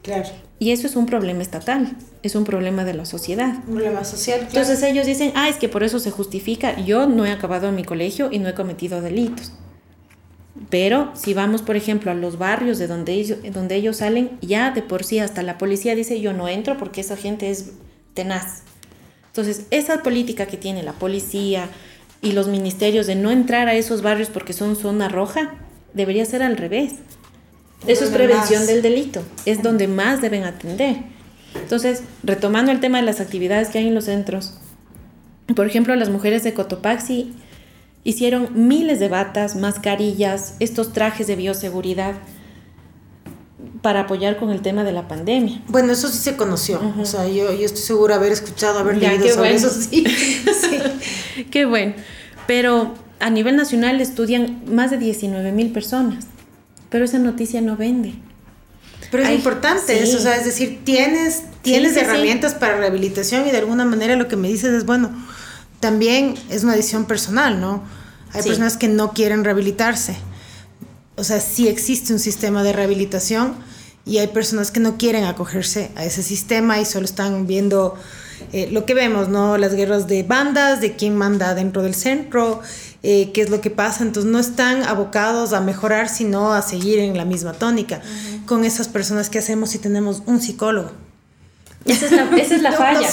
Claro. 0.02 0.28
Y 0.58 0.70
eso 0.70 0.86
es 0.86 0.96
un 0.96 1.06
problema 1.06 1.42
estatal, 1.42 1.96
es 2.22 2.34
un 2.34 2.44
problema 2.44 2.84
de 2.84 2.94
la 2.94 3.04
sociedad. 3.04 3.56
Un 3.66 3.74
problema 3.74 4.04
social. 4.04 4.40
Entonces 4.40 4.82
ellos 4.82 5.06
dicen, 5.06 5.32
ah, 5.34 5.48
es 5.48 5.56
que 5.56 5.68
por 5.68 5.82
eso 5.82 5.98
se 5.98 6.10
justifica, 6.10 6.80
yo 6.80 7.06
no 7.06 7.26
he 7.26 7.30
acabado 7.30 7.72
mi 7.72 7.84
colegio 7.84 8.30
y 8.32 8.38
no 8.38 8.48
he 8.48 8.54
cometido 8.54 9.02
delitos. 9.02 9.52
Pero 10.70 11.12
si 11.14 11.34
vamos, 11.34 11.62
por 11.62 11.76
ejemplo, 11.76 12.10
a 12.10 12.14
los 12.14 12.38
barrios 12.38 12.78
de 12.78 12.86
donde 12.86 13.12
ellos, 13.12 13.38
donde 13.52 13.76
ellos 13.76 13.98
salen, 13.98 14.38
ya 14.40 14.70
de 14.70 14.82
por 14.82 15.04
sí 15.04 15.18
hasta 15.18 15.42
la 15.42 15.58
policía 15.58 15.94
dice 15.94 16.20
yo 16.20 16.32
no 16.32 16.48
entro 16.48 16.76
porque 16.78 17.02
esa 17.02 17.16
gente 17.16 17.50
es 17.50 17.72
tenaz. 18.14 18.62
Entonces, 19.28 19.66
esa 19.70 20.02
política 20.02 20.46
que 20.46 20.56
tiene 20.56 20.82
la 20.82 20.94
policía 20.94 21.68
y 22.22 22.32
los 22.32 22.48
ministerios 22.48 23.06
de 23.06 23.14
no 23.14 23.30
entrar 23.30 23.68
a 23.68 23.74
esos 23.74 24.00
barrios 24.00 24.30
porque 24.30 24.54
son 24.54 24.76
zona 24.76 25.08
roja, 25.08 25.54
debería 25.92 26.24
ser 26.24 26.42
al 26.42 26.56
revés. 26.56 26.94
Eso 27.86 28.04
es 28.04 28.10
prevención 28.10 28.66
del 28.66 28.80
delito, 28.80 29.22
es 29.44 29.62
donde 29.62 29.86
más 29.86 30.22
deben 30.22 30.44
atender. 30.44 30.96
Entonces, 31.54 32.02
retomando 32.22 32.72
el 32.72 32.80
tema 32.80 32.98
de 32.98 33.04
las 33.04 33.20
actividades 33.20 33.68
que 33.68 33.78
hay 33.78 33.88
en 33.88 33.94
los 33.94 34.06
centros, 34.06 34.58
por 35.54 35.66
ejemplo, 35.66 35.94
las 35.94 36.08
mujeres 36.08 36.42
de 36.42 36.54
Cotopaxi 36.54 37.34
Hicieron 38.06 38.68
miles 38.68 39.00
de 39.00 39.08
batas, 39.08 39.56
mascarillas, 39.56 40.54
estos 40.60 40.92
trajes 40.92 41.26
de 41.26 41.34
bioseguridad 41.34 42.14
para 43.82 44.02
apoyar 44.02 44.36
con 44.36 44.50
el 44.50 44.62
tema 44.62 44.84
de 44.84 44.92
la 44.92 45.08
pandemia. 45.08 45.60
Bueno, 45.66 45.92
eso 45.92 46.06
sí 46.06 46.18
se 46.18 46.36
conoció. 46.36 46.80
O 47.00 47.04
sea, 47.04 47.26
yo, 47.26 47.52
yo, 47.52 47.66
estoy 47.66 47.82
segura 47.82 48.14
de 48.14 48.20
haber 48.20 48.32
escuchado, 48.32 48.78
haber 48.78 48.98
leído 48.98 49.28
sobre 49.34 49.56
eso. 49.56 49.70
Sí. 49.70 50.04
sí. 50.06 51.44
Qué 51.50 51.64
bueno. 51.64 51.94
Pero 52.46 52.94
a 53.18 53.28
nivel 53.28 53.56
nacional 53.56 54.00
estudian 54.00 54.62
más 54.72 54.92
de 54.92 54.98
19 54.98 55.50
mil 55.50 55.72
personas. 55.72 56.26
Pero 56.90 57.06
esa 57.06 57.18
noticia 57.18 57.60
no 57.60 57.76
vende. 57.76 58.14
Pero 59.10 59.24
es 59.24 59.30
importante 59.30 60.00
eso, 60.00 60.18
o 60.18 60.20
sea, 60.20 60.36
es 60.36 60.44
decir, 60.44 60.82
tienes, 60.84 61.42
tienes 61.62 61.96
herramientas 61.96 62.54
para 62.54 62.76
rehabilitación 62.76 63.48
y 63.48 63.50
de 63.50 63.58
alguna 63.58 63.84
manera 63.84 64.14
lo 64.14 64.28
que 64.28 64.36
me 64.36 64.46
dices 64.46 64.72
es, 64.72 64.86
bueno, 64.86 65.10
también 65.80 66.34
es 66.50 66.64
una 66.64 66.74
decisión 66.74 67.04
personal, 67.04 67.60
¿no? 67.60 67.82
Hay 68.32 68.42
personas 68.42 68.76
que 68.76 68.88
no 68.88 69.12
quieren 69.12 69.44
rehabilitarse. 69.44 70.16
O 71.16 71.24
sea, 71.24 71.40
sí 71.40 71.68
existe 71.68 72.12
un 72.12 72.18
sistema 72.18 72.62
de 72.62 72.72
rehabilitación 72.72 73.54
y 74.04 74.18
hay 74.18 74.28
personas 74.28 74.70
que 74.70 74.80
no 74.80 74.98
quieren 74.98 75.24
acogerse 75.24 75.90
a 75.96 76.04
ese 76.04 76.22
sistema 76.22 76.80
y 76.80 76.84
solo 76.84 77.06
están 77.06 77.46
viendo 77.46 77.96
eh, 78.52 78.68
lo 78.70 78.84
que 78.84 78.94
vemos, 78.94 79.28
¿no? 79.28 79.56
Las 79.58 79.74
guerras 79.74 80.06
de 80.06 80.22
bandas, 80.22 80.80
de 80.80 80.94
quién 80.94 81.16
manda 81.16 81.54
dentro 81.54 81.82
del 81.82 81.94
centro, 81.94 82.60
eh, 83.02 83.30
qué 83.32 83.40
es 83.40 83.50
lo 83.50 83.60
que 83.60 83.70
pasa. 83.70 84.04
Entonces 84.04 84.30
no 84.30 84.38
están 84.38 84.82
abocados 84.82 85.52
a 85.52 85.60
mejorar, 85.60 86.08
sino 86.08 86.52
a 86.52 86.62
seguir 86.62 86.98
en 86.98 87.16
la 87.16 87.24
misma 87.24 87.52
tónica. 87.54 88.02
Con 88.46 88.64
esas 88.64 88.88
personas 88.88 89.30
que 89.30 89.38
hacemos 89.38 89.70
si 89.70 89.78
tenemos 89.78 90.22
un 90.26 90.40
psicólogo. 90.40 90.92
Esa 91.84 92.06
es 92.06 92.12
la, 92.12 92.24
esa 92.36 92.54
es 92.56 92.62
la 92.62 92.72
falla. 92.76 93.08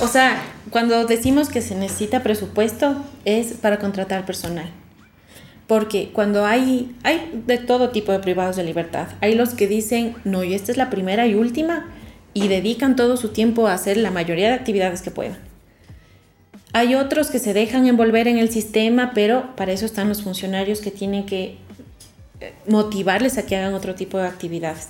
O 0.00 0.08
sea, 0.08 0.42
cuando 0.70 1.04
decimos 1.04 1.48
que 1.48 1.62
se 1.62 1.74
necesita 1.74 2.22
presupuesto 2.22 2.96
es 3.24 3.54
para 3.54 3.78
contratar 3.78 4.24
personal. 4.24 4.70
Porque 5.66 6.10
cuando 6.12 6.46
hay, 6.46 6.94
hay 7.04 7.42
de 7.46 7.58
todo 7.58 7.90
tipo 7.90 8.12
de 8.12 8.18
privados 8.18 8.56
de 8.56 8.64
libertad, 8.64 9.08
hay 9.20 9.34
los 9.34 9.50
que 9.50 9.68
dicen, 9.68 10.16
no, 10.24 10.42
y 10.42 10.54
esta 10.54 10.72
es 10.72 10.78
la 10.78 10.90
primera 10.90 11.26
y 11.26 11.34
última, 11.34 11.88
y 12.34 12.48
dedican 12.48 12.96
todo 12.96 13.16
su 13.16 13.28
tiempo 13.28 13.66
a 13.66 13.74
hacer 13.74 13.96
la 13.96 14.10
mayoría 14.10 14.48
de 14.48 14.54
actividades 14.54 15.02
que 15.02 15.10
puedan. 15.10 15.38
Hay 16.72 16.94
otros 16.94 17.30
que 17.30 17.40
se 17.40 17.52
dejan 17.52 17.86
envolver 17.86 18.28
en 18.28 18.38
el 18.38 18.50
sistema, 18.50 19.12
pero 19.14 19.54
para 19.56 19.72
eso 19.72 19.86
están 19.86 20.08
los 20.08 20.22
funcionarios 20.22 20.80
que 20.80 20.90
tienen 20.90 21.26
que 21.26 21.56
motivarles 22.66 23.38
a 23.38 23.46
que 23.46 23.56
hagan 23.56 23.74
otro 23.74 23.94
tipo 23.94 24.18
de 24.18 24.26
actividades. 24.26 24.88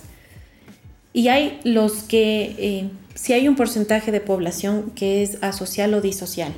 Y 1.13 1.27
hay 1.27 1.59
los 1.63 2.03
que, 2.03 2.55
eh, 2.57 2.89
si 3.15 3.33
hay 3.33 3.47
un 3.47 3.55
porcentaje 3.55 4.11
de 4.11 4.21
población 4.21 4.91
que 4.95 5.23
es 5.23 5.37
asocial 5.41 5.93
o 5.93 6.01
disocial, 6.01 6.53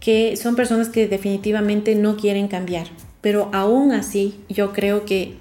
que 0.00 0.36
son 0.36 0.56
personas 0.56 0.88
que 0.88 1.08
definitivamente 1.08 1.94
no 1.94 2.16
quieren 2.16 2.48
cambiar, 2.48 2.86
pero 3.20 3.48
aún 3.52 3.92
así 3.92 4.40
yo 4.48 4.72
creo 4.72 5.04
que 5.04 5.36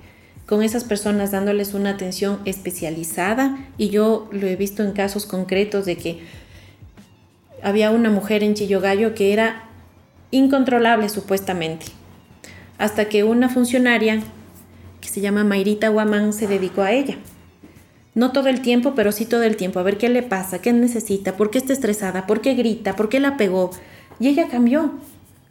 con 0.46 0.62
esas 0.62 0.84
personas 0.84 1.32
dándoles 1.32 1.74
una 1.74 1.91
atención 1.91 2.39
especializada, 2.46 3.58
y 3.78 3.89
yo 3.89 4.30
lo 4.32 4.48
he 4.48 4.56
visto 4.56 4.84
en 4.84 4.91
casos 4.91 5.26
concretos 5.26 5.86
de 5.86 5.98
que 5.98 6.20
había 7.63 7.89
una 7.91 8.12
mujer 8.12 8.44
en 8.44 8.54
Chillogallo 8.54 9.15
que 9.15 9.34
era 9.34 9.63
incontrolable 10.32 11.10
supuestamente, 11.10 11.88
hasta 12.78 13.06
que 13.06 13.24
una 13.24 13.50
funcionaria 13.50 14.22
que 15.02 15.08
se 15.08 15.22
llama 15.22 15.44
Mayrita 15.44 15.89
Guamán 15.89 16.34
se 16.34 16.48
dedicó 16.48 16.82
a 16.82 16.91
ella. 16.91 17.18
No 18.15 18.32
todo 18.32 18.47
el 18.47 18.62
tiempo, 18.62 18.93
pero 18.95 19.12
sí 19.12 19.25
todo 19.25 19.43
el 19.43 19.58
tiempo, 19.58 19.80
a 19.80 19.84
ver 19.84 19.97
qué 19.97 20.10
le 20.10 20.23
pasa, 20.23 20.60
qué 20.60 20.73
necesita, 20.73 21.38
por 21.38 21.51
qué 21.51 21.60
está 21.60 21.73
estresada, 21.73 22.25
por 22.25 22.41
qué 22.41 22.56
grita, 22.56 22.95
por 22.95 23.10
qué 23.10 23.19
la 23.19 23.38
pegó. 23.38 23.71
Y 24.19 24.30
ella 24.30 24.47
cambió. 24.47 24.93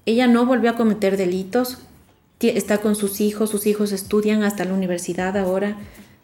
Ella 0.07 0.27
no 0.27 0.44
volvió 0.44 0.70
a 0.70 0.77
cometer 0.77 1.16
delitos, 1.16 1.79
está 2.50 2.79
con 2.79 2.94
sus 2.94 3.20
hijos, 3.20 3.50
sus 3.50 3.66
hijos 3.66 3.92
estudian 3.92 4.42
hasta 4.42 4.64
la 4.64 4.74
universidad 4.74 5.37
ahora 5.37 5.77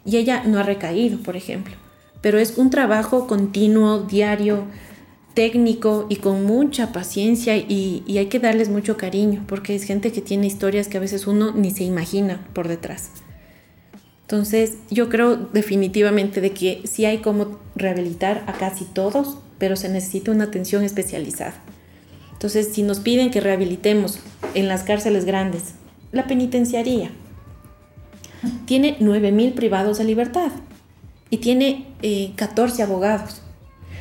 y 0.05 0.17
ella 0.17 0.43
no 0.45 0.59
ha 0.59 0.63
recaído, 0.63 1.19
por 1.19 1.37
ejemplo. 1.37 1.75
Pero 2.21 2.39
es 2.39 2.59
un 2.59 2.71
trabajo 2.71 3.27
continuo, 3.27 4.01
diario, 4.01 4.65
técnico 5.35 6.07
y 6.09 6.17
con 6.17 6.45
mucha 6.45 6.93
paciencia 6.93 7.57
y, 7.57 8.05
hay 8.09 8.27
que 8.27 8.39
darles 8.39 8.69
mucho 8.69 8.97
cariño 8.97 9.45
porque 9.47 9.75
es 9.75 9.85
gente 9.85 10.13
que 10.13 10.21
tiene 10.21 10.47
historias 10.47 10.89
que 10.89 10.99
a 10.99 11.01
veces 11.01 11.27
uno 11.27 11.53
ni 11.53 11.71
se 11.71 11.85
imagina 11.85 12.47
por 12.53 12.69
detrás. 12.69 13.11
Entonces 14.31 14.75
yo 14.93 15.09
creo 15.09 15.35
definitivamente 15.35 16.41
de 16.41 16.53
que 16.53 16.83
sí 16.85 17.05
hay 17.05 17.19
como 17.19 17.59
rehabilitar 17.75 18.45
a 18.47 18.53
casi 18.53 18.85
todos, 18.85 19.39
pero 19.59 19.75
se 19.75 19.89
necesita 19.89 20.31
una 20.31 20.45
atención 20.45 20.85
especializada. 20.85 21.55
Entonces 22.31 22.69
si 22.73 22.85
nos 22.85 23.01
piden 23.01 23.33
que 23.33 23.41
rehabilitemos 23.41 24.21
en 24.55 24.69
las 24.69 24.85
cárceles 24.85 25.25
grandes, 25.25 25.75
la 26.13 26.29
penitenciaría 26.29 27.11
tiene 28.67 28.97
9.000 29.01 29.55
privados 29.55 29.99
de 29.99 30.05
libertad 30.05 30.53
y 31.29 31.39
tiene 31.39 31.89
14 32.37 32.83
eh, 32.83 32.85
abogados. 32.85 33.43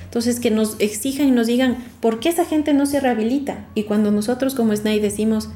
Entonces, 0.06 0.40
que 0.40 0.50
nos 0.50 0.76
exijan 0.80 1.28
y 1.28 1.32
nos 1.32 1.46
digan, 1.46 1.78
¿por 2.02 2.20
qué 2.20 2.30
esa 2.30 2.46
gente 2.46 2.74
no 2.74 2.88
se 2.88 3.00
rehabilita? 3.00 3.68
Y 3.76 3.84
cuando 3.84 4.10
nosotros 4.10 4.56
como 4.56 4.76
SNAI 4.76 5.00
decimos, 5.00 5.50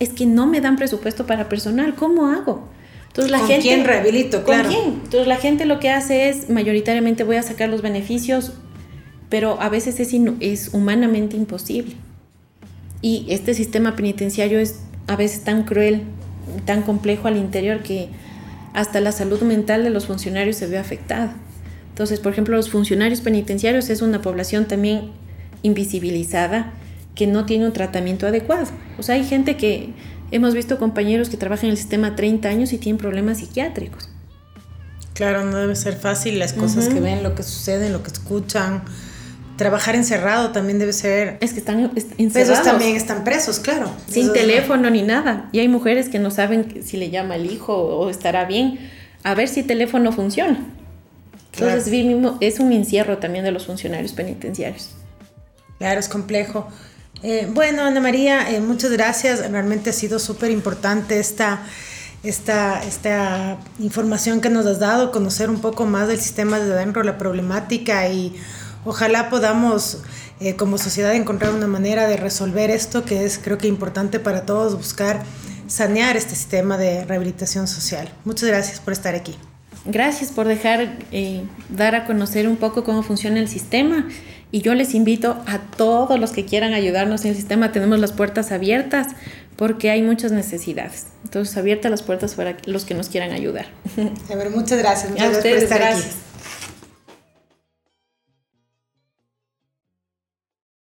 es 0.00 0.10
que 0.10 0.24
no 0.24 0.46
me 0.46 0.62
dan 0.62 0.76
presupuesto 0.76 1.26
para 1.26 1.50
personal, 1.50 1.94
¿cómo 1.94 2.28
hago? 2.28 2.68
Entonces 3.08 3.30
la 3.30 3.38
¿Con 3.38 3.48
gente, 3.48 3.62
quién 3.62 3.84
rehabilito? 3.84 4.44
Claro. 4.44 4.68
¿Con 4.68 4.72
quién? 4.72 4.94
Entonces 5.04 5.26
la 5.26 5.36
gente 5.36 5.64
lo 5.66 5.80
que 5.80 5.90
hace 5.90 6.28
es, 6.28 6.50
mayoritariamente 6.50 7.24
voy 7.24 7.36
a 7.36 7.42
sacar 7.42 7.68
los 7.68 7.82
beneficios, 7.82 8.52
pero 9.28 9.60
a 9.60 9.68
veces 9.68 10.00
es, 10.00 10.14
es 10.40 10.70
humanamente 10.72 11.36
imposible. 11.36 11.94
Y 13.00 13.26
este 13.28 13.54
sistema 13.54 13.96
penitenciario 13.96 14.58
es 14.58 14.80
a 15.06 15.16
veces 15.16 15.44
tan 15.44 15.64
cruel, 15.64 16.02
tan 16.64 16.82
complejo 16.82 17.28
al 17.28 17.36
interior 17.36 17.82
que 17.82 18.08
hasta 18.74 19.00
la 19.00 19.12
salud 19.12 19.42
mental 19.42 19.84
de 19.84 19.90
los 19.90 20.06
funcionarios 20.06 20.56
se 20.56 20.66
ve 20.66 20.78
afectada. 20.78 21.34
Entonces, 21.90 22.20
por 22.20 22.32
ejemplo, 22.32 22.56
los 22.56 22.70
funcionarios 22.70 23.20
penitenciarios 23.20 23.90
es 23.90 24.02
una 24.02 24.22
población 24.22 24.66
también 24.66 25.10
invisibilizada 25.62 26.72
que 27.14 27.26
no 27.26 27.44
tiene 27.44 27.66
un 27.66 27.72
tratamiento 27.72 28.26
adecuado. 28.26 28.68
O 28.98 29.02
sea, 29.02 29.16
hay 29.16 29.24
gente 29.24 29.56
que 29.56 29.90
hemos 30.30 30.54
visto 30.54 30.78
compañeros 30.78 31.28
que 31.28 31.36
trabajan 31.36 31.66
en 31.66 31.70
el 31.72 31.76
sistema 31.76 32.16
30 32.16 32.48
años 32.48 32.72
y 32.72 32.78
tienen 32.78 32.98
problemas 32.98 33.38
psiquiátricos. 33.38 34.08
Claro, 35.14 35.44
no 35.44 35.56
debe 35.56 35.74
ser 35.74 35.96
fácil 35.96 36.38
las 36.38 36.52
cosas 36.52 36.88
que 36.88 37.00
ven, 37.00 37.24
lo 37.24 37.34
que 37.34 37.42
sucede, 37.42 37.90
lo 37.90 38.02
que 38.04 38.10
escuchan. 38.10 38.84
Trabajar 39.56 39.96
encerrado 39.96 40.52
también 40.52 40.78
debe 40.78 40.92
ser. 40.92 41.38
Es 41.40 41.52
que 41.52 41.58
están 41.58 41.90
encerrados. 42.18 42.60
Esos 42.60 42.62
también 42.62 42.94
están 42.94 43.24
presos, 43.24 43.58
claro. 43.58 43.90
Sin 44.08 44.32
teléfono 44.32 44.88
ni 44.90 45.02
nada. 45.02 45.48
Y 45.50 45.58
hay 45.58 45.66
mujeres 45.66 46.08
que 46.08 46.20
no 46.20 46.30
saben 46.30 46.84
si 46.84 46.96
le 46.96 47.10
llama 47.10 47.34
el 47.34 47.50
hijo 47.50 47.74
o 47.74 48.08
estará 48.10 48.44
bien. 48.44 48.78
A 49.24 49.34
ver 49.34 49.48
si 49.48 49.60
el 49.60 49.66
teléfono 49.66 50.12
funciona. 50.12 50.64
Entonces, 51.52 51.92
es 52.40 52.60
un 52.60 52.72
encierro 52.72 53.18
también 53.18 53.44
de 53.44 53.50
los 53.50 53.66
funcionarios 53.66 54.12
penitenciarios. 54.12 54.90
Claro, 55.78 55.98
es 55.98 56.08
complejo. 56.08 56.68
Eh, 57.22 57.48
bueno, 57.52 57.82
Ana 57.82 58.00
María, 58.00 58.50
eh, 58.50 58.60
muchas 58.60 58.92
gracias. 58.92 59.50
Realmente 59.50 59.90
ha 59.90 59.92
sido 59.92 60.18
súper 60.18 60.50
importante 60.50 61.18
esta, 61.18 61.62
esta, 62.22 62.82
esta 62.84 63.58
información 63.80 64.40
que 64.40 64.50
nos 64.50 64.66
has 64.66 64.78
dado, 64.78 65.10
conocer 65.10 65.50
un 65.50 65.60
poco 65.60 65.84
más 65.84 66.08
del 66.08 66.20
sistema 66.20 66.60
de 66.60 66.72
adentro, 66.72 67.02
la 67.02 67.18
problemática 67.18 68.08
y 68.08 68.36
ojalá 68.84 69.30
podamos 69.30 70.02
eh, 70.40 70.54
como 70.54 70.78
sociedad 70.78 71.14
encontrar 71.14 71.52
una 71.52 71.66
manera 71.66 72.06
de 72.06 72.16
resolver 72.16 72.70
esto 72.70 73.04
que 73.04 73.24
es 73.24 73.38
creo 73.38 73.58
que 73.58 73.66
importante 73.66 74.20
para 74.20 74.46
todos, 74.46 74.76
buscar 74.76 75.24
sanear 75.66 76.16
este 76.16 76.36
sistema 76.36 76.78
de 76.78 77.04
rehabilitación 77.04 77.66
social. 77.66 78.08
Muchas 78.24 78.48
gracias 78.48 78.78
por 78.78 78.92
estar 78.92 79.16
aquí. 79.16 79.34
Gracias 79.84 80.30
por 80.30 80.46
dejar 80.46 80.98
dar 81.68 81.94
a 81.94 82.04
conocer 82.04 82.46
un 82.46 82.56
poco 82.56 82.84
cómo 82.84 83.02
funciona 83.02 83.40
el 83.40 83.48
sistema 83.48 84.06
y 84.50 84.62
yo 84.62 84.74
les 84.74 84.94
invito 84.94 85.42
a 85.46 85.58
todos 85.58 86.18
los 86.18 86.32
que 86.32 86.44
quieran 86.44 86.72
ayudarnos 86.72 87.24
en 87.24 87.30
el 87.30 87.36
sistema, 87.36 87.72
tenemos 87.72 87.98
las 87.98 88.12
puertas 88.12 88.52
abiertas 88.52 89.08
porque 89.56 89.90
hay 89.90 90.02
muchas 90.02 90.32
necesidades. 90.32 91.08
Entonces, 91.24 91.56
abiertas 91.56 91.90
las 91.90 92.02
puertas 92.02 92.34
para 92.34 92.56
los 92.64 92.84
que 92.84 92.94
nos 92.94 93.08
quieran 93.08 93.32
ayudar. 93.32 93.66
A 94.30 94.34
ver, 94.36 94.50
muchas 94.50 94.78
gracias. 94.78 95.10
Muchas 95.10 95.32
gracias 95.32 95.54
por 95.54 95.62
estar 95.62 95.82
aquí. 95.82 96.02